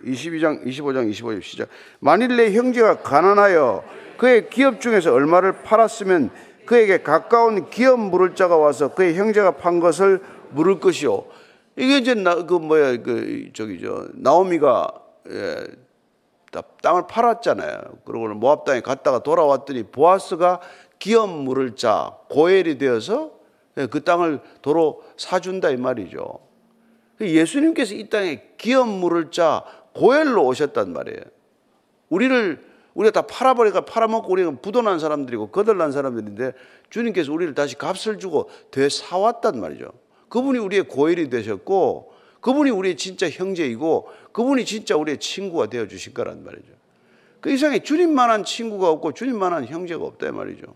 22장, 0.05 0.65
25장, 0.65 1.11
25절 1.11 1.43
시작. 1.43 1.69
만일 1.99 2.37
내 2.37 2.53
형제가 2.53 3.03
가난하여 3.03 3.85
그의 4.17 4.49
기업 4.51 4.81
중에서 4.81 5.13
얼마를 5.13 5.63
팔았으면 5.63 6.31
그에게 6.67 7.03
가까운 7.03 7.69
기업 7.71 7.99
물을 7.99 8.35
자가 8.35 8.57
와서 8.57 8.95
그의 8.95 9.17
형제가 9.17 9.53
판 9.53 9.81
것을 9.81 10.21
물을 10.51 10.79
것이요. 10.79 11.25
이게 11.77 11.99
이제 11.99 12.15
나, 12.15 12.45
그 12.45 12.55
뭐야 12.55 12.99
그 12.99 13.51
저기 13.55 13.81
저 13.81 14.09
나오미가 14.15 14.93
예, 15.31 15.67
땅을 16.83 17.07
팔았잖아요. 17.09 17.81
그리고 18.05 18.29
모압 18.29 18.65
땅에 18.65 18.81
갔다가 18.81 19.23
돌아왔더니 19.23 19.85
보아스가 19.85 20.61
기업 20.99 21.31
물을 21.31 21.77
자 21.77 22.17
고엘이 22.29 22.79
되어서 22.79 23.33
예, 23.79 23.87
그 23.87 24.05
땅을 24.05 24.41
도로 24.63 25.03
사준다 25.17 25.71
이 25.71 25.77
말이죠. 25.77 26.50
예수님께서 27.27 27.95
이 27.95 28.09
땅에 28.09 28.43
기업 28.57 28.89
물을 28.89 29.31
자 29.31 29.65
고엘로 29.95 30.45
오셨단 30.47 30.93
말이에요. 30.93 31.21
우리를 32.09 32.71
우리가 32.95 33.13
다 33.13 33.27
팔아버리니까 33.27 33.85
팔아먹고 33.85 34.33
우리가 34.33 34.51
부도난 34.63 34.99
사람들이고 34.99 35.49
거들난 35.49 35.93
사람들인데 35.93 36.53
주님께서 36.91 37.33
우리를 37.33 37.55
다시 37.55 37.77
값을 37.77 38.19
주고 38.19 38.51
되사왔단 38.71 39.61
말이죠. 39.61 39.93
그분이 40.29 40.59
우리의 40.59 40.85
고일이 40.89 41.31
되셨고 41.31 42.13
그분이 42.41 42.71
우리의 42.71 42.97
진짜 42.97 43.29
형제이고 43.29 44.09
그분이 44.33 44.65
진짜 44.65 44.97
우리의 44.97 45.19
친구가 45.19 45.69
되어 45.69 45.87
주실 45.87 46.15
거란 46.15 46.45
말이죠. 46.45 46.69
그 47.41 47.51
이상에 47.51 47.81
주님만한 47.81 48.45
친구가 48.45 48.91
없고 48.91 49.13
주님만한 49.13 49.67
형제가 49.67 50.05
없다 50.05 50.33
말이죠. 50.33 50.75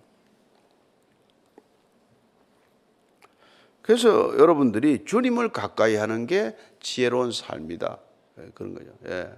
그래서 3.85 4.33
여러분들이 4.39 5.05
주님을 5.05 5.51
가까이 5.51 5.97
하는 5.97 6.27
게 6.27 6.57
지혜로운 6.81 7.33
삶이다. 7.33 7.99
예, 8.39 8.47
그런 8.55 8.73
거죠. 8.73 8.87
예. 9.07 9.29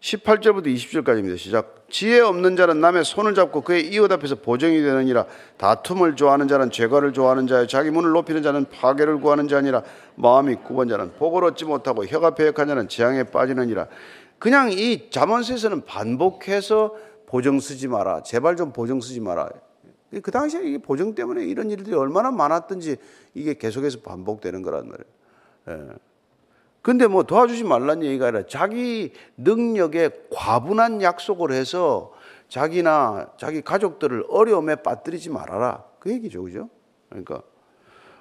18절부터 0.00 0.74
20절까지입니다. 0.74 1.36
시작. 1.36 1.84
지혜 1.90 2.20
없는 2.20 2.56
자는 2.56 2.80
남의 2.80 3.04
손을 3.04 3.34
잡고 3.34 3.60
그의 3.60 3.86
이웃 3.88 4.10
앞에서 4.10 4.36
보정이 4.36 4.80
되느니라. 4.80 5.26
다툼을 5.58 6.16
좋아하는 6.16 6.48
자는 6.48 6.70
죄가를 6.70 7.12
좋아하는 7.12 7.46
자요. 7.46 7.66
자기 7.66 7.90
문을 7.90 8.12
높이는 8.12 8.42
자는 8.42 8.64
파괴를 8.70 9.20
구하는 9.20 9.46
자니라. 9.46 9.82
마음이 10.14 10.54
굽은 10.54 10.88
자는 10.88 11.12
복을 11.18 11.44
얻지 11.44 11.66
못하고 11.66 12.06
혀가 12.06 12.34
배역한 12.34 12.66
자는 12.66 12.88
재앙에 12.88 13.24
빠지느니라. 13.24 13.88
그냥 14.38 14.72
이 14.72 15.10
자문서에서는 15.10 15.84
반복해서 15.84 16.96
보정 17.26 17.60
쓰지 17.60 17.88
마라. 17.88 18.22
제발 18.22 18.56
좀 18.56 18.72
보정 18.72 19.02
쓰지 19.02 19.20
마라. 19.20 19.50
그 20.20 20.30
당시에 20.30 20.62
이 20.64 20.78
보정 20.78 21.14
때문에 21.14 21.44
이런 21.44 21.70
일들이 21.70 21.94
얼마나 21.94 22.30
많았든지 22.30 22.96
이게 23.34 23.54
계속해서 23.54 24.00
반복되는 24.00 24.62
거란 24.62 24.88
말이에요. 24.88 25.08
예. 25.68 25.94
근데 26.82 27.06
뭐 27.06 27.22
도와주지 27.22 27.64
말란 27.64 28.02
얘기가 28.02 28.26
아니라 28.26 28.44
자기 28.46 29.12
능력에 29.36 30.10
과분한 30.30 31.00
약속을 31.00 31.52
해서 31.52 32.12
자기나 32.48 33.30
자기 33.38 33.62
가족들을 33.62 34.24
어려움에 34.28 34.76
빠뜨리지 34.76 35.30
말아라. 35.30 35.84
그 36.00 36.10
얘기죠. 36.10 36.42
그죠? 36.42 36.68
그러니까 37.08 37.42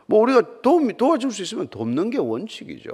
뭐 0.06 0.20
우리가 0.20 0.62
도움, 0.62 0.88
도와줄 0.96 1.32
수 1.32 1.42
있으면 1.42 1.68
돕는 1.70 2.12
게 2.12 2.20
원칙이죠. 2.20 2.92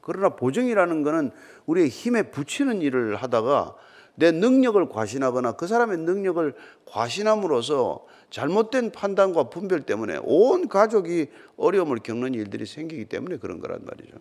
그러나 0.00 0.30
보정이라는 0.30 1.02
거는 1.02 1.30
우리의 1.66 1.88
힘에 1.88 2.30
붙이는 2.30 2.80
일을 2.80 3.16
하다가 3.16 3.74
내 4.14 4.32
능력을 4.32 4.88
과신하거나 4.88 5.52
그 5.52 5.66
사람의 5.66 5.98
능력을 5.98 6.54
과신함으로써 6.86 8.06
잘못된 8.30 8.92
판단과 8.92 9.44
분별 9.44 9.82
때문에 9.82 10.18
온 10.22 10.68
가족이 10.68 11.28
어려움을 11.56 11.98
겪는 11.98 12.34
일들이 12.34 12.66
생기기 12.66 13.06
때문에 13.06 13.38
그런 13.38 13.60
거란 13.60 13.80
말이죠. 13.84 14.16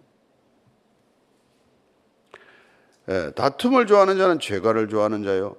예, 3.09 3.31
다툼을 3.35 3.87
좋아하는 3.87 4.17
자는 4.17 4.39
죄가를 4.39 4.87
좋아하는 4.87 5.23
자요. 5.23 5.55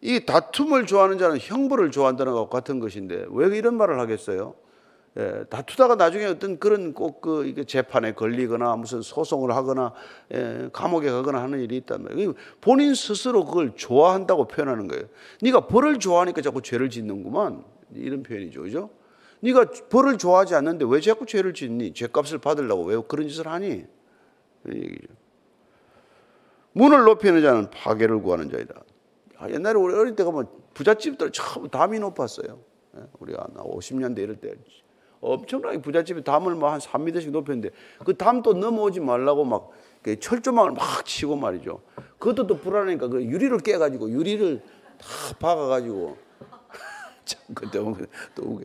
이 0.00 0.26
다툼을 0.26 0.86
좋아하는 0.86 1.16
자는 1.18 1.38
형벌을 1.40 1.90
좋아한다는 1.90 2.32
것 2.32 2.50
같은 2.50 2.80
것인데 2.80 3.26
왜 3.30 3.56
이런 3.56 3.76
말을 3.76 3.98
하겠어요? 4.00 4.54
예, 5.18 5.44
다투다가 5.50 5.96
나중에 5.96 6.24
어떤 6.24 6.58
그런 6.58 6.94
꼭그 6.94 7.66
재판에 7.66 8.14
걸리거나 8.14 8.76
무슨 8.76 9.02
소송을 9.02 9.54
하거나 9.54 9.92
예, 10.32 10.70
감옥에 10.72 11.10
가거나 11.10 11.42
하는 11.42 11.60
일이 11.60 11.76
있단 11.76 12.02
말이에요. 12.02 12.32
본인 12.62 12.94
스스로 12.94 13.44
그걸 13.44 13.76
좋아한다고 13.76 14.48
표현하는 14.48 14.88
거예요. 14.88 15.04
네가 15.42 15.66
벌을 15.66 15.98
좋아하니까 15.98 16.40
자꾸 16.40 16.62
죄를 16.62 16.88
짓는구만 16.88 17.62
이런 17.94 18.22
표현이죠, 18.22 18.62
그죠? 18.62 18.90
네가 19.40 19.66
벌을 19.90 20.16
좋아하지 20.16 20.54
않는데 20.54 20.86
왜 20.88 21.00
자꾸 21.00 21.26
죄를 21.26 21.52
짓니? 21.52 21.92
죄값을 21.92 22.38
받으려고 22.38 22.84
왜 22.84 22.96
그런 23.06 23.28
짓을 23.28 23.48
하니? 23.48 23.84
얘기죠. 24.66 25.12
문을 26.72 27.04
높이는 27.04 27.42
자는 27.42 27.68
파괴를 27.68 28.22
구하는 28.22 28.48
자이다. 28.48 28.82
아, 29.36 29.50
옛날에 29.50 29.78
우리 29.78 29.94
어릴 29.94 30.16
때 30.16 30.24
가면 30.24 30.48
부잣집들 30.72 31.32
참 31.32 31.68
담이 31.68 31.98
높았어요. 31.98 32.60
예, 32.96 33.00
우리가 33.18 33.46
50년대 33.56 34.20
이럴 34.20 34.36
때 34.36 34.54
엄청나게 35.22 35.80
부잣집에 35.80 36.22
담을 36.22 36.54
뭐 36.54 36.68
한 36.70 36.80
3m씩 36.80 37.30
높였는데 37.30 37.70
그 38.04 38.16
담 38.16 38.42
또 38.42 38.52
넘어오지 38.52 39.00
말라고 39.00 39.44
막 39.44 39.70
철조망을 40.20 40.72
막 40.72 41.06
치고 41.06 41.36
말이죠. 41.36 41.80
그것도 42.18 42.46
또 42.46 42.58
불안하니까 42.58 43.08
그 43.08 43.22
유리를 43.22 43.56
깨가지고 43.58 44.10
유리를 44.10 44.60
다 44.98 45.06
박아가지고 45.38 46.16
참 47.24 47.40
그때 47.54 47.78
또 48.34 48.60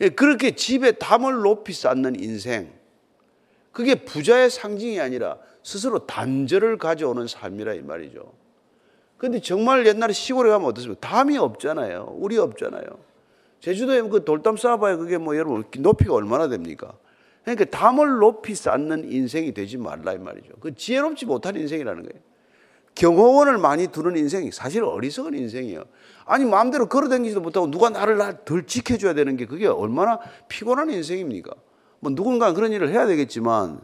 예, 0.00 0.08
그렇게 0.08 0.56
집에 0.56 0.92
담을 0.92 1.42
높이 1.42 1.72
쌓는 1.72 2.18
인생 2.18 2.72
그게 3.72 3.94
부자의 3.94 4.50
상징이 4.50 5.00
아니라 5.00 5.38
스스로 5.62 6.06
단절을 6.06 6.78
가져오는 6.78 7.26
삶이라 7.26 7.74
이 7.74 7.82
말이죠. 7.82 8.32
근데 9.16 9.40
정말 9.40 9.86
옛날에 9.86 10.12
시골에 10.12 10.50
가면 10.50 10.66
어떻습니까? 10.68 11.08
담이 11.08 11.38
없잖아요. 11.38 12.16
우리 12.18 12.38
없잖아요. 12.38 12.84
제주도에 13.62 14.02
그 14.02 14.24
돌담 14.24 14.56
쌓아봐야 14.56 14.96
그게 14.96 15.18
뭐 15.18 15.36
여러분 15.36 15.64
높이가 15.78 16.14
얼마나 16.14 16.48
됩니까? 16.48 16.92
그러니까 17.44 17.64
담을 17.66 18.18
높이 18.18 18.56
쌓는 18.56 19.10
인생이 19.10 19.54
되지 19.54 19.78
말라 19.78 20.12
이 20.12 20.18
말이죠. 20.18 20.54
그 20.58 20.74
지혜롭지 20.74 21.26
못한 21.26 21.54
인생이라는 21.54 22.02
거예요. 22.02 22.22
경호원을 22.96 23.58
많이 23.58 23.86
두는 23.86 24.16
인생이 24.16 24.50
사실 24.50 24.82
어리석은 24.82 25.34
인생이에요. 25.34 25.84
아니 26.24 26.44
마음대로 26.44 26.88
걸어다니지도 26.88 27.40
못하고 27.40 27.70
누가 27.70 27.88
나를 27.88 28.18
덜 28.44 28.66
지켜줘야 28.66 29.14
되는 29.14 29.36
게 29.36 29.46
그게 29.46 29.66
얼마나 29.68 30.18
피곤한 30.48 30.90
인생입니까? 30.90 31.52
뭐 32.00 32.12
누군가 32.12 32.52
그런 32.52 32.72
일을 32.72 32.90
해야 32.90 33.06
되겠지만 33.06 33.80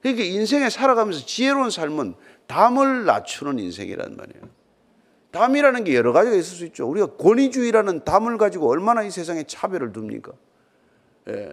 그러니까 0.00 0.24
인생에 0.24 0.68
살아가면서 0.68 1.24
지혜로운 1.24 1.70
삶은 1.70 2.14
담을 2.48 3.04
낮추는 3.04 3.60
인생이란 3.60 4.16
말이에요. 4.16 4.61
담이라는 5.32 5.84
게 5.84 5.94
여러 5.96 6.12
가지가 6.12 6.36
있을 6.36 6.56
수 6.56 6.64
있죠. 6.66 6.88
우리가 6.88 7.16
권위주의라는 7.16 8.04
담을 8.04 8.38
가지고 8.38 8.70
얼마나 8.70 9.02
이 9.02 9.10
세상에 9.10 9.42
차별을 9.44 9.92
둡니까? 9.96 10.32
예. 11.28 11.52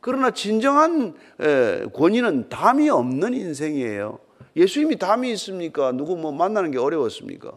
그러나 0.00 0.30
진정한 0.30 1.14
예, 1.40 1.86
권위는 1.94 2.50
담이 2.50 2.90
없는 2.90 3.32
인생이에요. 3.32 4.18
예수님이 4.54 4.98
담이 4.98 5.32
있습니까? 5.32 5.92
누구 5.92 6.16
뭐 6.16 6.30
만나는 6.30 6.70
게 6.70 6.78
어려웠습니까? 6.78 7.52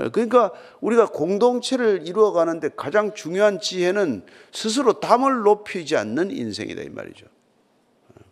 예, 0.00 0.08
그러니까 0.08 0.52
우리가 0.80 1.06
공동체를 1.06 2.08
이루어가는데 2.08 2.70
가장 2.76 3.14
중요한 3.14 3.60
지혜는 3.60 4.26
스스로 4.52 4.98
담을 4.98 5.42
높이지 5.42 5.96
않는 5.96 6.32
인생이다 6.32 6.82
이 6.82 6.88
말이죠. 6.88 7.26
예, 8.18 8.24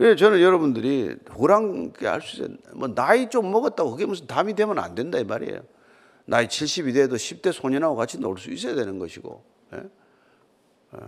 저는 0.00 0.40
여러분들이 0.40 1.16
누구랑 1.28 1.92
할수 2.00 2.36
있어요. 2.36 2.56
뭐 2.74 2.88
나이 2.94 3.28
좀 3.28 3.50
먹었다고 3.50 3.90
그게 3.90 4.06
무슨 4.06 4.26
담이 4.26 4.54
되면 4.54 4.78
안 4.78 4.94
된다 4.94 5.18
이 5.18 5.24
말이에요. 5.24 5.60
나이 6.24 6.46
70이 6.46 6.94
돼도 6.94 7.16
10대 7.16 7.52
소년하고 7.52 7.96
같이 7.96 8.18
놀 8.18 8.38
수 8.38 8.50
있어야 8.50 8.74
되는 8.74 8.98
것이고. 8.98 9.44
예? 9.74 9.78
어. 10.92 10.98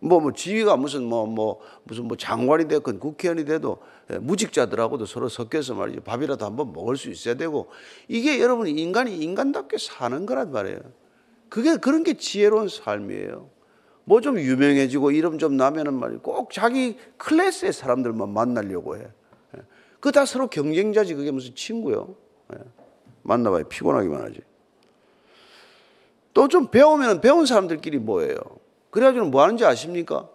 뭐, 0.00 0.20
뭐, 0.20 0.32
지위가 0.32 0.76
무슨, 0.76 1.04
뭐, 1.04 1.26
뭐, 1.26 1.60
무슨, 1.82 2.04
뭐, 2.04 2.16
장관이 2.16 2.68
됐건 2.68 3.00
국회의원이 3.00 3.44
돼도 3.44 3.78
예, 4.12 4.18
무직자들하고도 4.18 5.06
서로 5.06 5.28
섞여서 5.28 5.74
말이죠. 5.74 6.02
밥이라도 6.02 6.44
한번 6.44 6.72
먹을 6.72 6.96
수 6.96 7.10
있어야 7.10 7.34
되고, 7.34 7.68
이게 8.06 8.40
여러분 8.40 8.68
인간이 8.68 9.16
인간답게 9.18 9.76
사는 9.78 10.24
거란 10.24 10.52
말이에요. 10.52 10.78
그게 11.48 11.76
그런 11.76 12.04
게 12.04 12.14
지혜로운 12.14 12.68
삶이에요. 12.68 13.50
뭐 14.08 14.20
좀 14.22 14.38
유명해지고 14.40 15.10
이름 15.10 15.38
좀 15.38 15.56
나면은 15.58 15.92
말이에요. 15.94 16.20
꼭 16.22 16.50
자기 16.50 16.96
클래스의 17.18 17.74
사람들만 17.74 18.30
만나려고 18.30 18.96
해. 18.96 19.02
예. 19.56 19.60
그다 20.00 20.24
서로 20.24 20.48
경쟁자지. 20.48 21.14
그게 21.14 21.30
무슨 21.30 21.54
친구요. 21.54 22.14
예. 22.54 22.58
만나봐야 23.22 23.64
피곤하기만 23.64 24.22
하지. 24.22 24.40
또 26.32 26.48
좀 26.48 26.68
배우면 26.70 27.20
배운 27.20 27.44
사람들끼리 27.46 27.98
뭐예요? 27.98 28.36
그래가지고 28.90 29.26
뭐 29.26 29.42
하는지 29.42 29.64
아십니까? 29.66 30.28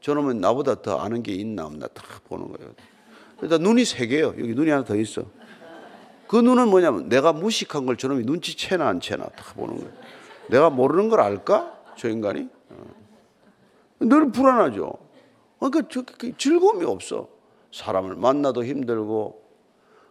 저놈은 0.00 0.40
나보다 0.40 0.80
더 0.80 0.98
아는 0.98 1.22
게 1.22 1.32
있나 1.32 1.66
없나 1.66 1.86
딱 1.88 2.24
보는 2.28 2.52
거예요. 2.52 2.72
그러니까 3.36 3.58
눈이 3.58 3.84
세 3.84 4.06
개예요. 4.06 4.28
여기 4.28 4.54
눈이 4.54 4.70
하나 4.70 4.84
더 4.84 4.96
있어. 4.96 5.22
그 6.28 6.36
눈은 6.36 6.68
뭐냐면 6.68 7.08
내가 7.08 7.32
무식한 7.32 7.84
걸 7.84 7.96
저놈이 7.96 8.24
눈치채나 8.24 8.86
안 8.86 9.00
채나 9.00 9.24
딱 9.24 9.54
보는 9.56 9.76
거예요. 9.76 9.92
내가 10.48 10.70
모르는 10.70 11.08
걸 11.10 11.20
알까? 11.20 11.74
저 11.96 12.08
인간이? 12.08 12.48
어. 14.00 14.04
늘 14.04 14.30
불안하죠. 14.30 14.92
그러니까 15.58 15.88
저, 15.90 16.02
그 16.02 16.36
즐거움이 16.36 16.84
없어. 16.84 17.28
사람을 17.72 18.16
만나도 18.16 18.64
힘들고 18.64 19.42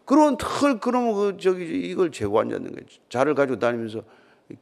그런 0.06 0.38
털 0.38 0.80
그러면 0.80 1.16
그 1.16 1.38
저기 1.38 1.66
이걸 1.90 2.12
제거하냐는 2.12 2.74
거지. 2.74 3.00
자를 3.10 3.36
가지고 3.36 3.60
다니면서 3.60 4.04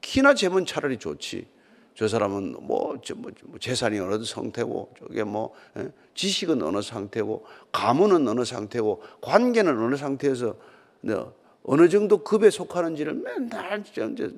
키나 0.02 0.34
재면 0.34 0.66
차라리 0.66 0.98
좋지. 0.98 1.48
저 1.94 2.08
사람은 2.08 2.58
뭐, 2.62 2.96
뭐, 3.16 3.32
뭐 3.46 3.60
재산이 3.60 4.00
어느 4.00 4.24
상태고 4.24 4.96
저게 5.00 5.24
뭐 5.24 5.54
예? 5.78 5.90
지식은 6.14 6.62
어느 6.62 6.82
상태고 6.82 7.46
가문은 7.72 8.28
어느 8.28 8.44
상태고 8.44 9.02
관계는 9.22 9.80
어느 9.80 9.96
상태에서 9.96 10.56
네, 11.02 11.16
어느 11.64 11.88
정도 11.88 12.18
급에 12.24 12.50
속하는지를 12.50 13.14
맨날 13.14 13.82
이제 13.82 14.30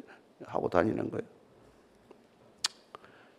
하고 0.45 0.69
다니는 0.69 1.09
거예요. 1.09 1.36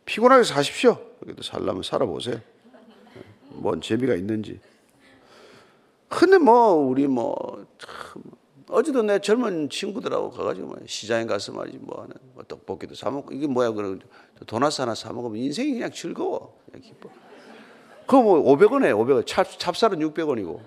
피곤하게 0.09 0.42
사십시오. 0.44 0.99
그래도 1.21 1.42
살려면 1.42 1.83
살아보세요. 1.83 2.37
예, 2.37 3.21
뭔 3.51 3.83
재미가 3.83 4.14
있는지. 4.14 4.59
근데 6.09 6.38
뭐 6.38 6.73
우리 6.73 7.07
뭐 7.07 7.66
참 7.79 8.23
어제도 8.71 9.03
내 9.03 9.18
젊은 9.18 9.68
친구들하고 9.71 10.31
가가지고 10.31 10.66
뭐 10.66 10.77
시장에 10.87 11.25
가서 11.27 11.53
말이지 11.53 11.79
뭐 11.79 12.03
하는 12.03 12.14
뭐 12.35 12.42
떡볶이도 12.44 12.94
사 12.94 13.11
먹고 13.11 13.33
이게 13.35 13.47
뭐야 13.47 13.71
그러고 13.73 13.99
도넛 14.47 14.81
하나 14.81 14.94
사 14.94 15.12
먹으면 15.12 15.37
인생이 15.38 15.73
그냥 15.75 15.90
즐거워 15.90 16.59
그냥 16.66 16.83
기뻐. 16.83 17.11
그거 18.07 18.23
뭐 18.23 18.42
500원에 18.57 18.92
500원 18.94 19.27
찹, 19.27 19.44
찹쌀은 19.44 19.99
600원이고 19.99 20.61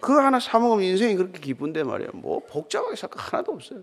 그거 0.00 0.20
하나 0.20 0.38
사 0.40 0.58
먹으면 0.58 0.84
인생이 0.84 1.14
그렇게 1.16 1.38
기쁜데 1.40 1.84
말이야 1.84 2.08
뭐 2.14 2.40
복잡하게 2.48 2.96
살거 2.96 3.18
하나도 3.20 3.52
없어요. 3.52 3.82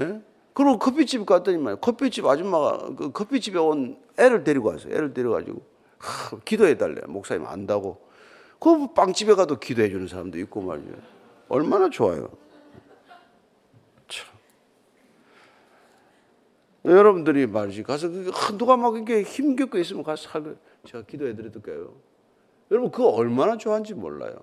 예? 0.00 0.20
그리고 0.52 0.78
커피집 0.78 1.26
갔더니 1.26 1.58
말이야 1.58 1.76
커피집 1.80 2.26
아줌마가 2.26 2.94
그 2.96 3.12
커피집에 3.12 3.58
온 3.58 3.96
애를 4.18 4.44
데리고 4.44 4.68
왔어요. 4.68 4.92
애를 4.92 5.14
데려가지고 5.14 5.62
기도해 6.44 6.76
달래 6.76 7.00
목사님 7.06 7.46
안다고. 7.46 8.08
그 8.58 8.92
빵집에 8.92 9.34
가도 9.34 9.58
기도해 9.58 9.88
주는 9.88 10.06
사람도 10.06 10.38
있고 10.40 10.60
말이야. 10.60 10.92
얼마나 11.48 11.88
좋아요. 11.88 12.28
참. 14.06 14.26
여러분들이 16.84 17.46
말이지 17.46 17.82
가서 17.82 18.08
누가 18.58 18.76
막 18.76 18.96
이렇게 18.96 19.22
힘겹고 19.22 19.78
있으면 19.78 20.02
가서 20.02 20.28
제가 20.86 21.04
기도해 21.04 21.34
드릴게요. 21.34 21.94
여러분 22.70 22.90
그거 22.90 23.08
얼마나 23.08 23.56
좋아하는지 23.56 23.94
몰라요. 23.94 24.36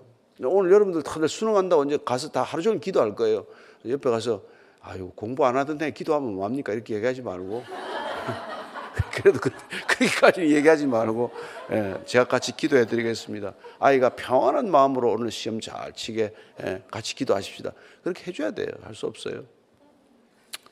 오늘 0.44 0.72
여러분들 0.72 1.02
다들 1.02 1.28
수능한다고 1.28 1.84
이제 1.84 1.98
가서 2.04 2.30
다 2.30 2.42
하루 2.42 2.62
종일 2.62 2.80
기도할 2.80 3.14
거예요. 3.14 3.46
옆에 3.86 4.10
가서 4.10 4.42
아유 4.80 5.12
공부 5.14 5.44
안 5.46 5.56
하던데 5.56 5.90
기도하면 5.90 6.34
뭐합니까 6.34 6.72
이렇게 6.72 6.94
얘기하지 6.94 7.22
말고 7.22 7.64
그래도 9.14 9.38
그, 9.40 9.50
그렇게까지 9.98 10.42
얘기하지 10.54 10.86
말고 10.86 11.30
예, 11.72 11.94
제가 12.04 12.24
같이 12.26 12.56
기도해 12.56 12.86
드리겠습니다. 12.86 13.54
아이가 13.78 14.10
평안한 14.10 14.70
마음으로 14.70 15.12
오늘 15.12 15.30
시험 15.30 15.60
잘 15.60 15.92
치게 15.92 16.34
예, 16.64 16.82
같이 16.90 17.14
기도하십시다. 17.14 17.72
그렇게 18.02 18.24
해줘야 18.26 18.50
돼요. 18.52 18.68
할 18.82 18.94
수 18.94 19.06
없어요. 19.06 19.44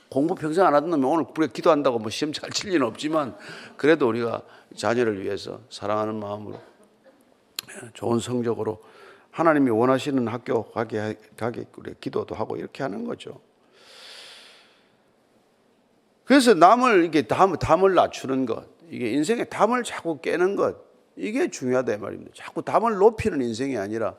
공부 0.08 0.34
평생 0.36 0.64
안 0.64 0.74
하던 0.74 0.90
놈이 0.90 1.04
오늘 1.04 1.24
우리가 1.36 1.52
기도한다고 1.52 1.98
뭐 1.98 2.10
시험 2.10 2.32
잘 2.32 2.50
칠 2.50 2.70
리는 2.70 2.86
없지만 2.86 3.36
그래도 3.76 4.08
우리가 4.08 4.42
자녀를 4.76 5.22
위해서 5.22 5.60
사랑하는 5.70 6.14
마음으로 6.16 6.60
예, 7.70 7.90
좋은 7.94 8.20
성적으로 8.20 8.82
하나님이 9.32 9.70
원하시는 9.70 10.26
학교 10.28 10.70
가게 10.70 11.18
가게 11.36 11.64
우리 11.76 11.94
기도도 12.00 12.34
하고 12.34 12.56
이렇게 12.56 12.82
하는 12.82 13.04
거죠. 13.04 13.40
그래서 16.26 16.54
남을 16.54 17.04
이게 17.04 17.22
담, 17.22 17.56
담을 17.56 17.94
낮추는 17.94 18.46
것, 18.46 18.66
이게 18.90 19.10
인생의 19.10 19.48
담을 19.48 19.84
자꾸 19.84 20.20
깨는 20.20 20.56
것, 20.56 20.76
이게 21.16 21.50
중요하다 21.50 21.98
말입니다. 21.98 22.32
자꾸 22.34 22.62
담을 22.62 22.96
높이는 22.96 23.40
인생이 23.40 23.78
아니라 23.78 24.14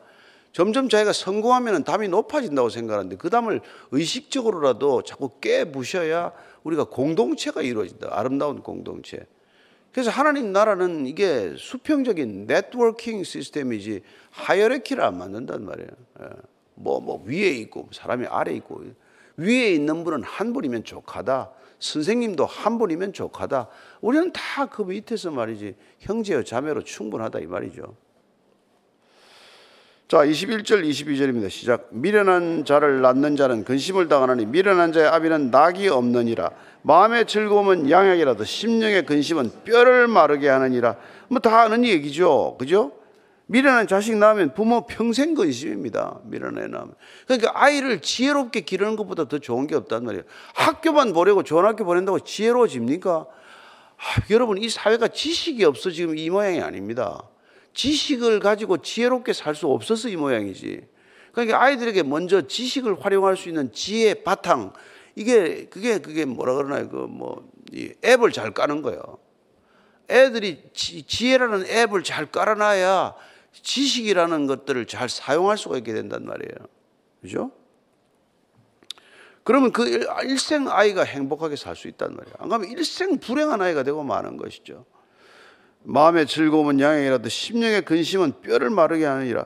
점점 0.54 0.90
자기가 0.90 1.14
성공하면 1.14 1.84
담이 1.84 2.08
높아진다고 2.08 2.70
생각하는데 2.70 3.18
그 3.18 3.30
담을 3.30 3.62
의식적으로라도 3.92 5.04
자꾸 5.04 5.32
깨부셔야 5.40 6.32
우리가 6.64 6.86
공동체가 6.86 7.62
이루어진다. 7.62 8.08
아름다운 8.12 8.64
공동체. 8.64 9.28
그래서 9.92 10.10
하나님 10.10 10.52
나라는 10.54 11.06
이게 11.06 11.54
수평적인 11.58 12.48
네트워킹 12.48 13.24
시스템이지 13.24 14.02
하이어레키를 14.32 15.04
안 15.04 15.18
만든단 15.18 15.66
말이에요. 15.66 15.90
뭐, 16.76 17.00
뭐 17.02 17.24
위에 17.26 17.50
있고 17.50 17.90
사람이 17.92 18.28
아래 18.28 18.54
있고 18.54 18.84
위에 19.38 19.72
있는 19.72 20.04
분은 20.04 20.24
한 20.24 20.54
분이면 20.54 20.84
족하다. 20.86 21.52
선생님도 21.80 22.46
한 22.46 22.78
분이면 22.78 23.14
족하다. 23.14 23.68
우리는 24.02 24.32
다 24.34 24.66
그 24.66 24.82
밑에서 24.82 25.32
말이지 25.32 25.76
형제여 26.00 26.44
자매로 26.44 26.84
충분하다 26.84 27.40
이 27.40 27.46
말이죠. 27.46 27.96
자, 30.08 30.20
21절 30.20 30.88
22절입니다. 30.90 31.50
시작. 31.50 31.90
미련한 31.92 32.64
자를 32.64 33.02
낳는 33.02 33.36
자는 33.36 33.66
근심을 33.66 34.08
당하나니 34.08 34.46
미련한 34.46 34.94
자의 34.94 35.08
아비는 35.08 35.52
낙이 35.52 35.90
없느니라. 35.90 36.52
마음의 36.84 37.26
즐거움은 37.28 37.90
양약이라도 37.90 38.46
심령의 38.46 39.06
근심은 39.06 39.52
뼈를 39.66 40.08
마르게 40.08 40.48
하느니라. 40.48 40.96
뭐 41.28 41.40
다 41.40 41.62
아는 41.64 41.84
얘기죠. 41.84 42.56
그죠? 42.58 42.94
미련한 43.48 43.88
자식 43.88 44.16
낳으면 44.18 44.54
부모 44.54 44.86
평생 44.86 45.34
근심입니다. 45.34 46.20
미련한 46.24 46.70
낳으면. 46.70 46.96
그러니까 47.26 47.52
아이를 47.56 48.02
지혜롭게 48.02 48.62
기르는 48.62 48.96
것보다 48.98 49.26
더 49.26 49.40
좋은 49.40 49.68
게 49.68 49.76
없단 49.76 50.04
말이에요. 50.06 50.24
학교만 50.54 51.14
보내고 51.14 51.44
좋은 51.44 51.66
학교 51.66 51.86
보낸다고 51.86 52.20
지혜로워집니까? 52.20 53.26
아, 53.98 54.22
여러분 54.30 54.58
이 54.58 54.70
사회가 54.70 55.08
지식이 55.08 55.64
없어 55.64 55.90
지금 55.90 56.18
이 56.18 56.30
모양이 56.30 56.62
아닙니다. 56.62 57.24
지식을 57.74 58.40
가지고 58.40 58.78
지혜롭게 58.78 59.34
살 59.34 59.56
수 59.56 59.68
없어서 59.68 60.10
이 60.10 60.16
모양이지. 60.16 60.82
그러니까 61.32 61.62
아이들에게 61.62 62.04
먼저 62.04 62.48
지식을 62.48 63.04
활용할 63.04 63.38
수 63.38 63.48
있는 63.48 63.72
지혜 63.72 64.14
바탕 64.24 64.74
이게 65.16 65.66
그게 65.66 66.00
그게 66.00 66.26
뭐라 66.26 66.56
그러나요? 66.56 66.90
그뭐 66.90 67.50
앱을 68.04 68.32
잘 68.32 68.54
까는 68.54 68.82
거예요. 68.82 69.02
애들이 70.10 70.64
지, 70.74 71.06
혜라는 71.34 71.66
앱을 71.68 72.04
잘 72.04 72.26
깔아놔야 72.28 73.14
지식이라는 73.54 74.48
것들을 74.48 74.86
잘 74.88 75.10
사용할 75.10 75.58
수가 75.58 75.78
있게 75.78 75.94
된단 75.94 76.26
말이에요. 76.26 76.68
그죠? 77.22 77.52
그러면 79.44 79.72
그 79.72 80.06
일생 80.24 80.68
아이가 80.68 81.04
행복하게 81.04 81.56
살 81.56 81.76
수 81.76 81.88
있단 81.88 82.16
말이에요. 82.16 82.36
안 82.40 82.50
그러면 82.50 82.70
일생 82.70 83.18
불행한 83.18 83.62
아이가 83.62 83.84
되고 83.84 84.04
마는 84.04 84.38
것이죠. 84.38 84.86
마음의 85.84 86.28
즐거움은 86.28 86.82
양행이라도 86.82 87.30
심령의 87.30 87.86
근심은 87.86 88.42
뼈를 88.42 88.70
마르게 88.70 89.06
하느니라. 89.06 89.46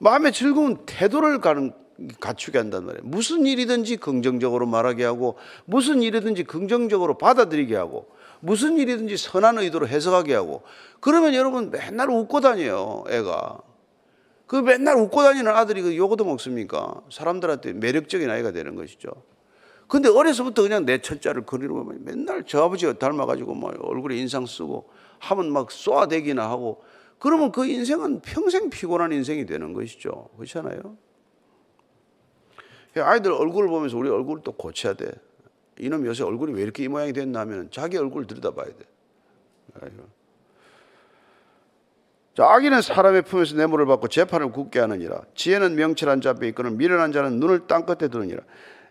마음의 0.00 0.32
즐거움은 0.32 0.84
태도를 0.84 1.40
가는 1.40 1.72
갖추게 2.20 2.58
한단 2.58 2.84
말이에요. 2.84 3.02
무슨 3.04 3.46
일이든지 3.46 3.96
긍정적으로 3.96 4.66
말하게 4.66 5.04
하고 5.04 5.38
무슨 5.64 6.02
일이든지 6.02 6.44
긍정적으로 6.44 7.16
받아들이게 7.18 7.74
하고 7.74 8.06
무슨 8.40 8.76
일이든지 8.76 9.16
선한 9.16 9.58
의도로 9.58 9.88
해석하게 9.88 10.34
하고 10.34 10.62
그러면 11.00 11.34
여러분 11.34 11.70
맨날 11.70 12.10
웃고 12.10 12.40
다녀요, 12.40 13.04
애가. 13.08 13.60
그 14.46 14.56
맨날 14.56 14.96
웃고 14.96 15.22
다니는 15.22 15.54
아들이 15.54 15.82
그 15.82 15.96
요거도 15.96 16.24
먹습니까? 16.24 17.02
사람들한테 17.10 17.74
매력적인 17.74 18.30
아이가 18.30 18.50
되는 18.50 18.74
것이죠. 18.74 19.10
근데 19.86 20.08
어려서부터 20.08 20.62
그냥 20.62 20.84
내 20.84 20.98
천자를 20.98 21.46
그리고 21.46 21.84
맨날 21.84 22.44
저 22.46 22.62
아버지가 22.62 22.94
닮아가지고 22.94 23.54
뭐 23.54 23.72
얼굴에 23.78 24.16
인상 24.16 24.46
쓰고 24.46 24.88
하면 25.18 25.52
막 25.52 25.70
쏘아대기나 25.70 26.48
하고 26.48 26.82
그러면 27.18 27.52
그 27.52 27.66
인생은 27.66 28.20
평생 28.20 28.70
피곤한 28.70 29.12
인생이 29.12 29.46
되는 29.46 29.72
것이죠. 29.72 30.28
그렇잖아요? 30.36 30.96
아이들 32.96 33.32
얼굴을 33.32 33.68
보면서 33.68 33.96
우리 33.96 34.08
얼굴을 34.08 34.42
또 34.42 34.52
고쳐야 34.52 34.94
돼. 34.94 35.10
이놈 35.80 36.04
요새 36.06 36.24
얼굴이 36.24 36.52
왜 36.52 36.62
이렇게 36.62 36.84
이 36.84 36.88
모양이 36.88 37.12
됐나 37.12 37.40
하면 37.40 37.68
자기 37.70 37.96
얼굴을 37.96 38.26
들여다봐야 38.26 38.66
돼. 38.66 38.74
자, 42.36 42.44
악인은 42.44 42.82
사람의 42.82 43.22
품에서 43.22 43.56
뇌물을 43.56 43.86
받고 43.86 44.08
재판을 44.08 44.52
굳게 44.52 44.78
하느니라. 44.78 45.22
지혜는 45.34 45.74
명철한 45.74 46.20
자 46.20 46.30
앞에 46.30 46.46
있거늘 46.48 46.70
미련한 46.72 47.10
자는 47.12 47.40
눈을 47.40 47.66
땅 47.66 47.84
끝에 47.84 48.08
두느니라. 48.08 48.42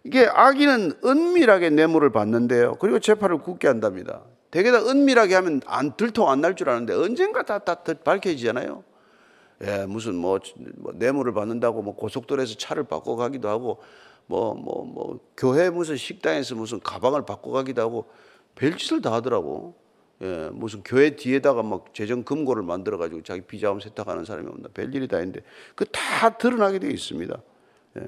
이게 0.04 0.26
악인은 0.26 1.00
은밀하게 1.06 1.69
뇌물을 1.71 2.10
받는데요. 2.12 2.76
그리고 2.80 3.00
재판을 3.00 3.38
굳게 3.39 3.67
한답니다. 3.67 4.21
대개 4.52 4.71
다 4.71 4.80
은밀하게 4.86 5.36
하면 5.36 5.62
안 5.65 5.95
들통 5.95 6.30
안 6.30 6.41
날 6.41 6.56
줄 6.56 6.69
아는데 6.69 6.93
언젠가 6.93 7.43
다, 7.43 7.60
다, 7.60 7.76
다 7.76 7.93
밝혀지잖아요. 8.04 8.84
예, 9.63 9.86
무슨 9.88 10.15
뭐, 10.15 10.39
뭐 10.76 10.93
뇌물을 10.95 11.34
받는다고 11.34 11.82
뭐 11.82 11.95
고속도로에서 11.95 12.56
차를 12.56 12.84
바꿔 12.84 13.15
가기도 13.15 13.50
하고 13.50 13.80
뭐, 14.27 14.53
뭐, 14.53 14.85
뭐, 14.85 15.19
교회 15.35 15.69
무슨 15.69 15.95
식당에서 15.97 16.55
무슨 16.55 16.79
가방을 16.79 17.25
바꿔 17.25 17.51
가기도 17.51 17.81
하고 17.81 18.05
별짓을 18.55 19.01
다 19.01 19.11
하더라고. 19.13 19.75
예, 20.21 20.49
무슨 20.51 20.81
교회 20.83 21.15
뒤에다가 21.15 21.61
막 21.63 21.93
재정 21.93 22.23
금고를 22.23 22.63
만들어 22.63 22.97
가지고 22.97 23.21
자기 23.21 23.41
비자금 23.41 23.79
세탁하는 23.79 24.25
사람이 24.25 24.47
온다. 24.49 24.69
별일이 24.73 25.07
다 25.07 25.17
있는데 25.19 25.41
그 25.75 25.85
다 25.85 26.37
드러나게 26.37 26.79
되어 26.79 26.89
있습니다. 26.89 27.39
예. 27.99 28.07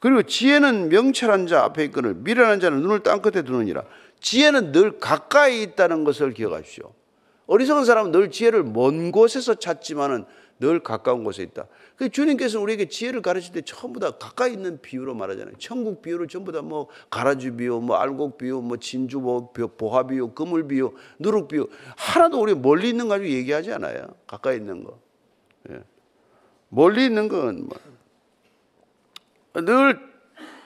그리고 0.00 0.22
지혜는 0.22 0.88
명철한 0.88 1.46
자 1.46 1.64
앞에 1.64 1.84
있거늘 1.84 2.14
미련한 2.14 2.60
자는 2.60 2.80
눈을 2.80 3.00
땅끝에 3.00 3.42
두느니라. 3.42 3.84
지혜는 4.20 4.72
늘 4.72 4.98
가까이 4.98 5.62
있다는 5.62 6.04
것을 6.04 6.32
기억하십시오. 6.32 6.90
어리석은 7.46 7.84
사람은 7.84 8.10
늘 8.10 8.30
지혜를 8.30 8.62
먼 8.64 9.12
곳에서 9.12 9.54
찾지만은 9.54 10.24
늘 10.64 10.80
가까운 10.80 11.24
곳에 11.24 11.42
있다. 11.42 11.66
그 11.96 12.08
주님께서 12.08 12.58
우리에게 12.60 12.88
지혜를 12.88 13.20
가르칠 13.20 13.52
때 13.52 13.60
전부 13.60 14.00
다 14.00 14.12
가까이 14.12 14.52
있는 14.54 14.80
비유로 14.80 15.14
말하잖아요. 15.14 15.56
천국 15.58 16.00
비유를 16.00 16.28
전부 16.28 16.52
다 16.52 16.62
뭐 16.62 16.88
가라지 17.10 17.50
비유, 17.50 17.80
뭐 17.80 17.96
알곡 17.96 18.38
비유, 18.38 18.62
뭐 18.62 18.78
진주 18.78 19.20
보화 19.20 20.06
비유, 20.06 20.28
그물 20.28 20.66
비유, 20.66 20.94
누룩 21.18 21.48
비유 21.48 21.68
하나도 21.96 22.40
우리 22.40 22.54
멀리 22.54 22.88
있는 22.88 23.08
거 23.08 23.14
가지고 23.14 23.30
얘기하지 23.30 23.72
않아요. 23.74 24.06
가까이 24.26 24.56
있는 24.56 24.84
거. 24.84 24.98
예. 25.70 25.82
멀리 26.70 27.04
있는 27.04 27.28
건 27.28 27.68
늘 29.54 30.14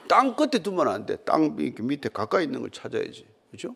땅 0.07 0.35
끝에 0.35 0.63
두면 0.63 0.87
안 0.87 1.05
돼. 1.05 1.17
땅 1.17 1.55
밑에 1.55 2.09
가까이 2.09 2.45
있는 2.45 2.61
걸 2.61 2.71
찾아야지. 2.71 3.27
그렇죠? 3.51 3.75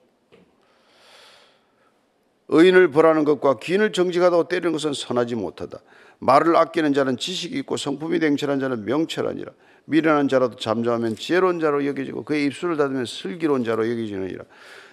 의인을 2.55 2.91
벌하는 2.91 3.23
것과 3.25 3.57
기인을 3.57 3.93
정직하다고 3.93 4.47
때리는 4.47 4.71
것은 4.71 4.93
선하지 4.93 5.33
못하다. 5.35 5.79
말을 6.19 6.55
아끼는 6.55 6.93
자는 6.93 7.17
지식이 7.17 7.57
있고 7.59 7.77
성품이 7.77 8.19
냉철한 8.19 8.59
자는 8.59 8.85
명철하니라. 8.85 9.51
미련한 9.85 10.27
자라도 10.29 10.55
잠잠하면 10.55 11.15
지혜로운 11.15 11.59
자로 11.59 11.85
여겨지고 11.85 12.23
그의 12.23 12.45
입술을 12.45 12.77
닫으면 12.77 13.05
슬기로운 13.05 13.63
자로 13.63 13.89
여겨지느니라. 13.89 14.45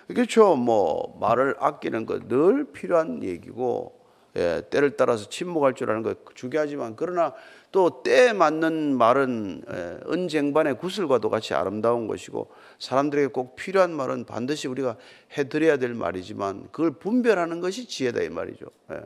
그렇죠. 0.09 0.57
뭐 0.57 1.17
말을 1.21 1.55
아끼는 1.61 2.07
것 2.07 2.29
늘 2.29 2.73
필요한 2.73 3.23
얘기고 3.23 4.00
예, 4.37 4.63
때를 4.71 4.97
따라서 4.97 5.29
침묵할 5.29 5.75
줄 5.75 5.91
아는 5.91 6.03
것 6.03 6.19
중요하지만 6.35 6.95
그러나 6.97 7.35
또 7.73 8.03
때에 8.03 8.33
맞는 8.33 8.97
말은 8.97 9.63
예, 9.71 9.99
은쟁반의 10.13 10.79
구슬과도 10.79 11.31
같이 11.31 11.55
아름다운 11.55 12.07
것이고 12.07 12.51
사람들에게 12.79 13.29
꼭 13.29 13.57
필요한 13.57 13.93
말은 13.93 14.25
반드시 14.25 14.69
우리가 14.69 14.97
해드려야 15.37 15.79
될 15.79 15.95
말이지만 15.95 16.69
그걸 16.71 16.93
분별하는 16.93 17.61
것이 17.61 17.87
지혜다 17.87 18.23
이 18.23 18.29
말이죠. 18.29 18.67
예. 18.93 19.01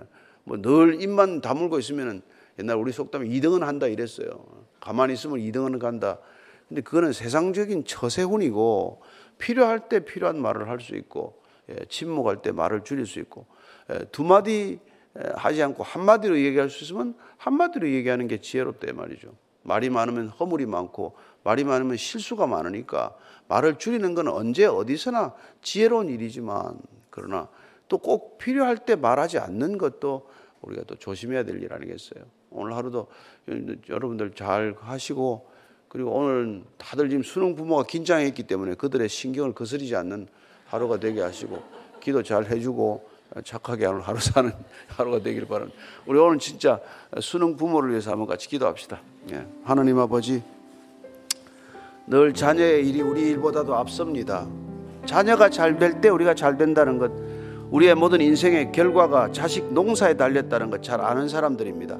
뭐늘 0.45 1.01
입만 1.01 1.41
다물고 1.41 1.79
있으면 1.79 2.23
옛날 2.59 2.77
우리 2.77 2.93
속담에 2.93 3.27
2등은 3.27 3.61
한다 3.61 3.87
이랬어요. 3.87 4.45
가만히 4.81 5.15
있으면 5.15 5.39
2등은 5.39 5.79
간다. 5.79 6.19
근데 6.69 6.83
그거는 6.83 7.13
세상적인 7.13 7.85
처세훈이고 7.85 9.03
필요할 9.39 9.89
때 9.89 10.01
필요한 10.01 10.41
말을 10.41 10.69
할 10.69 10.81
수 10.81 10.95
있고 10.97 11.43
예, 11.71 11.77
침묵할 11.89 12.43
때 12.43 12.53
말을 12.53 12.85
줄일 12.85 13.07
수 13.07 13.19
있고 13.21 13.47
예, 13.91 14.01
두 14.13 14.23
마디 14.23 14.79
예, 14.87 14.94
하지 15.37 15.63
않고 15.63 15.83
한마디로 15.83 16.39
얘기할 16.41 16.71
수 16.71 16.85
있으면 16.85 17.15
한마디로 17.37 17.89
얘기하는 17.91 18.27
게 18.27 18.41
지혜롭다 18.41 18.93
말이죠. 18.93 19.33
말이 19.63 19.89
많으면 19.91 20.29
허물이 20.29 20.67
많고 20.67 21.15
말이 21.43 21.65
많으면 21.65 21.97
실수가 21.97 22.47
많으니까 22.47 23.15
말을 23.49 23.77
줄이는 23.79 24.15
건 24.15 24.29
언제 24.29 24.67
어디서나 24.67 25.35
지혜로운 25.63 26.09
일이지만 26.09 26.79
그러나 27.11 27.49
또 27.89 27.99
꼭 27.99 28.39
필요할 28.39 28.79
때 28.79 28.97
말하지 28.97 29.39
않는 29.39 29.79
것도 29.79 30.29
우리가 30.63 30.83
또 30.87 30.97
조심해야 30.97 31.45
될 31.45 31.63
일 31.63 31.73
아니겠어요? 31.73 32.25
오늘 32.51 32.75
하루도 32.75 33.07
여러분들 33.89 34.33
잘 34.35 34.75
하시고 34.81 35.49
그리고 35.89 36.11
오늘 36.11 36.63
다들 36.79 37.09
지금 37.09 37.23
수능 37.23 37.55
부모가 37.55 37.85
긴장했기 37.85 38.45
때문에 38.45 38.75
그들의 38.75 39.09
신경을 39.09 39.53
거스리지 39.53 39.95
않는 39.97 40.27
하루가 40.67 40.99
되게 40.99 41.21
하시고 41.21 41.63
기도 42.01 42.23
잘 42.23 42.47
해주고 42.47 43.09
착하게 43.43 43.87
하루, 43.87 44.01
하루 44.01 44.21
사는 44.21 44.53
하루가 44.97 45.19
되기를 45.21 45.49
바랍니다. 45.49 45.79
우리 46.07 46.19
오늘 46.19 46.39
진짜 46.39 46.81
수능 47.21 47.57
부모를 47.57 47.91
위해서 47.91 48.11
한번 48.13 48.27
같이 48.29 48.49
기도합시다. 48.49 49.01
예. 49.33 49.47
하나님 49.65 49.99
아버지 49.99 50.43
늘 52.07 52.35
자녀의 52.35 52.87
일이 52.89 53.01
우리 53.03 53.23
일보다도 53.31 53.75
앞섭니다. 53.75 54.47
자녀가 55.07 55.49
잘 55.51 55.79
될 55.79 56.01
때 56.01 56.09
우리가 56.09 56.35
잘 56.35 56.57
된다는 56.57 56.99
것 56.99 57.11
우리의 57.71 57.95
모든 57.95 58.21
인생의 58.21 58.73
결과가 58.73 59.33
자식 59.33 59.73
농사에 59.73 60.15
달렸다는 60.15 60.71
것 60.71 60.83
잘 60.83 61.01
아는 61.01 61.29
사람들입니다. 61.29 61.99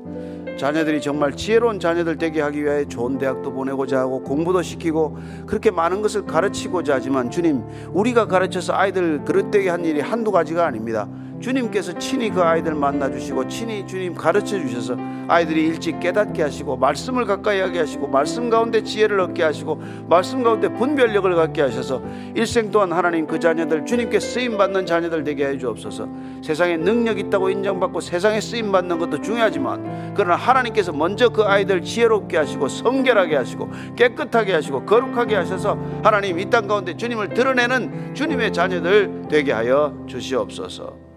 자녀들이 0.59 1.01
정말 1.01 1.35
지혜로운 1.35 1.81
자녀들 1.81 2.17
되게 2.17 2.41
하기 2.43 2.63
위해 2.65 2.85
좋은 2.87 3.19
대학도 3.19 3.53
보내고자 3.53 3.99
하고 4.01 4.23
공부도 4.23 4.63
시키고 4.63 5.19
그렇게 5.47 5.71
많은 5.73 6.01
것을 6.01 6.27
가르치고자 6.27 6.95
하지만 6.95 7.31
주님 7.31 7.63
우리가 7.93 8.27
가르쳐서 8.27 8.73
아이들 8.75 9.25
그릇되게 9.25 9.69
한 9.69 9.85
일이 9.85 10.01
한두 10.01 10.31
가지가 10.31 10.65
아닙니다. 10.65 11.09
주님께서 11.41 11.99
친히 11.99 12.31
그 12.31 12.43
아이들 12.43 12.75
만나 12.75 13.11
주시고 13.11 13.49
친히 13.49 13.87
주님 13.87 14.15
가르쳐 14.15 14.59
주셔서 14.59 14.97
아이들이 15.29 15.67
일찍 15.67 16.01
깨닫게 16.01 16.43
하시고 16.43 16.77
말씀을 16.77 17.25
가까이 17.27 17.61
하게 17.61 17.81
하시고 17.81 18.07
말씀 18.09 18.49
가운데 18.51 18.83
지혜를 18.83 19.21
얻게 19.21 19.43
하시고 19.43 19.81
말씀 20.09 20.43
가운데 20.43 20.69
분별력을 20.69 21.35
갖게 21.35 21.63
하셔서 21.63 22.03
일생 22.35 22.71
동안 22.71 22.93
하나님 22.93 23.27
그 23.27 23.39
자녀들 23.39 23.85
주님께 23.85 24.21
쓰임 24.21 24.57
받는 24.57 24.87
자녀들 24.87 25.25
되게 25.25 25.47
해 25.47 25.59
주옵소서. 25.59 26.09
세상에 26.43 26.77
능력 26.77 27.19
있다고 27.19 27.51
인정받고 27.51 28.01
세상에 28.01 28.41
쓰임 28.41 28.73
받는 28.73 28.99
것도 28.99 29.21
중요하지만 29.21 30.15
그러나 30.15 30.37
하나님께서 30.37 30.93
먼저 30.93 31.29
그 31.29 31.43
아이들 31.43 31.83
지혜롭게 31.83 32.37
하시고 32.37 32.69
성결하게 32.69 33.37
하시고 33.37 33.71
깨끗하게 33.97 34.53
하시고 34.55 34.85
거룩하게 34.85 35.37
하셔서 35.37 35.79
하나님 36.03 36.39
이 36.39 36.45
땅 36.55 36.69
가운데 36.69 36.95
주님을 36.97 37.31
드러내는 37.31 38.15
주님의 38.15 38.53
자녀들 38.53 39.25
되게 39.29 39.51
하여 39.51 39.93
주시옵소서. 40.07 41.14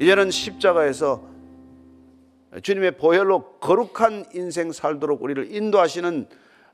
이제는 0.00 0.30
십자가에서 0.30 1.22
주님의 2.62 2.96
보혈로 2.96 3.58
거룩한 3.58 4.24
인생 4.32 4.72
살도록 4.72 5.22
우리를 5.22 5.54
인도하시는 5.54 6.26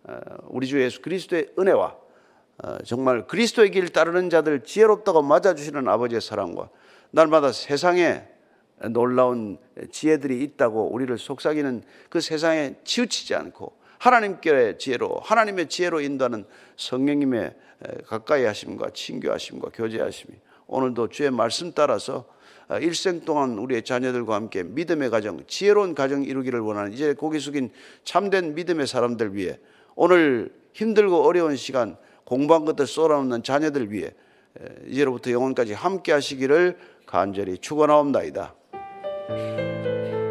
어, 0.05 0.19
우리 0.45 0.69
주 0.69 0.81
예수 0.81 1.03
그리스도의 1.03 1.49
은혜와 1.59 1.97
어, 2.63 2.79
정말 2.85 3.27
그리스도의 3.27 3.73
길 3.73 3.89
따르는 3.89 4.31
자들 4.31 4.63
지혜롭다고 4.63 5.23
맞아주시는 5.23 5.89
아버지의 5.89 6.21
사랑과 6.21 6.71
날마다 7.11 7.51
세상에 7.51 8.29
놀라운 8.91 9.59
지혜들이 9.91 10.41
있다고 10.45 10.93
우리를 10.93 11.19
속삭이는 11.19 11.83
그 12.09 12.21
세상에 12.21 12.77
치우치지 12.85 13.35
않고 13.35 13.77
하나님께 13.99 14.79
지혜로 14.79 15.19
하나님의 15.23 15.69
지혜로 15.69 16.01
인도하는 16.01 16.45
성령님의 16.77 17.55
가까이 18.07 18.45
하심과 18.45 18.91
친교하심과 18.91 19.71
교제하심이 19.75 20.39
오늘도 20.69 21.09
주의 21.09 21.31
말씀 21.33 21.73
따라서 21.73 22.19
어, 22.19 22.36
일생 22.81 23.21
동안 23.21 23.59
우리의 23.59 23.85
자녀들과 23.85 24.35
함께 24.35 24.63
믿음의 24.63 25.11
가정, 25.11 25.41
지혜로운 25.47 25.95
가정 25.95 26.25
이루기를 26.25 26.61
원하는 26.61 26.93
이제 26.93 27.15
고개 27.15 27.39
숙인 27.39 27.71
참된 28.05 28.55
믿음의 28.55 28.87
사람들 28.87 29.35
위해 29.35 29.59
오늘 29.95 30.53
힘들고 30.73 31.25
어려운 31.25 31.57
시간 31.57 31.97
공부한 32.25 32.65
것들 32.65 32.87
쏟아놓는 32.87 33.43
자녀들 33.43 33.93
위해 33.93 34.11
이제로부터 34.87 35.31
영원까지 35.31 35.75
함께 35.75 36.13
하시기를 36.13 36.77
간절히 37.07 37.59
축원하옵나이다. 37.59 38.55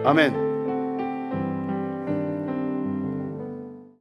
아멘. 0.04 0.45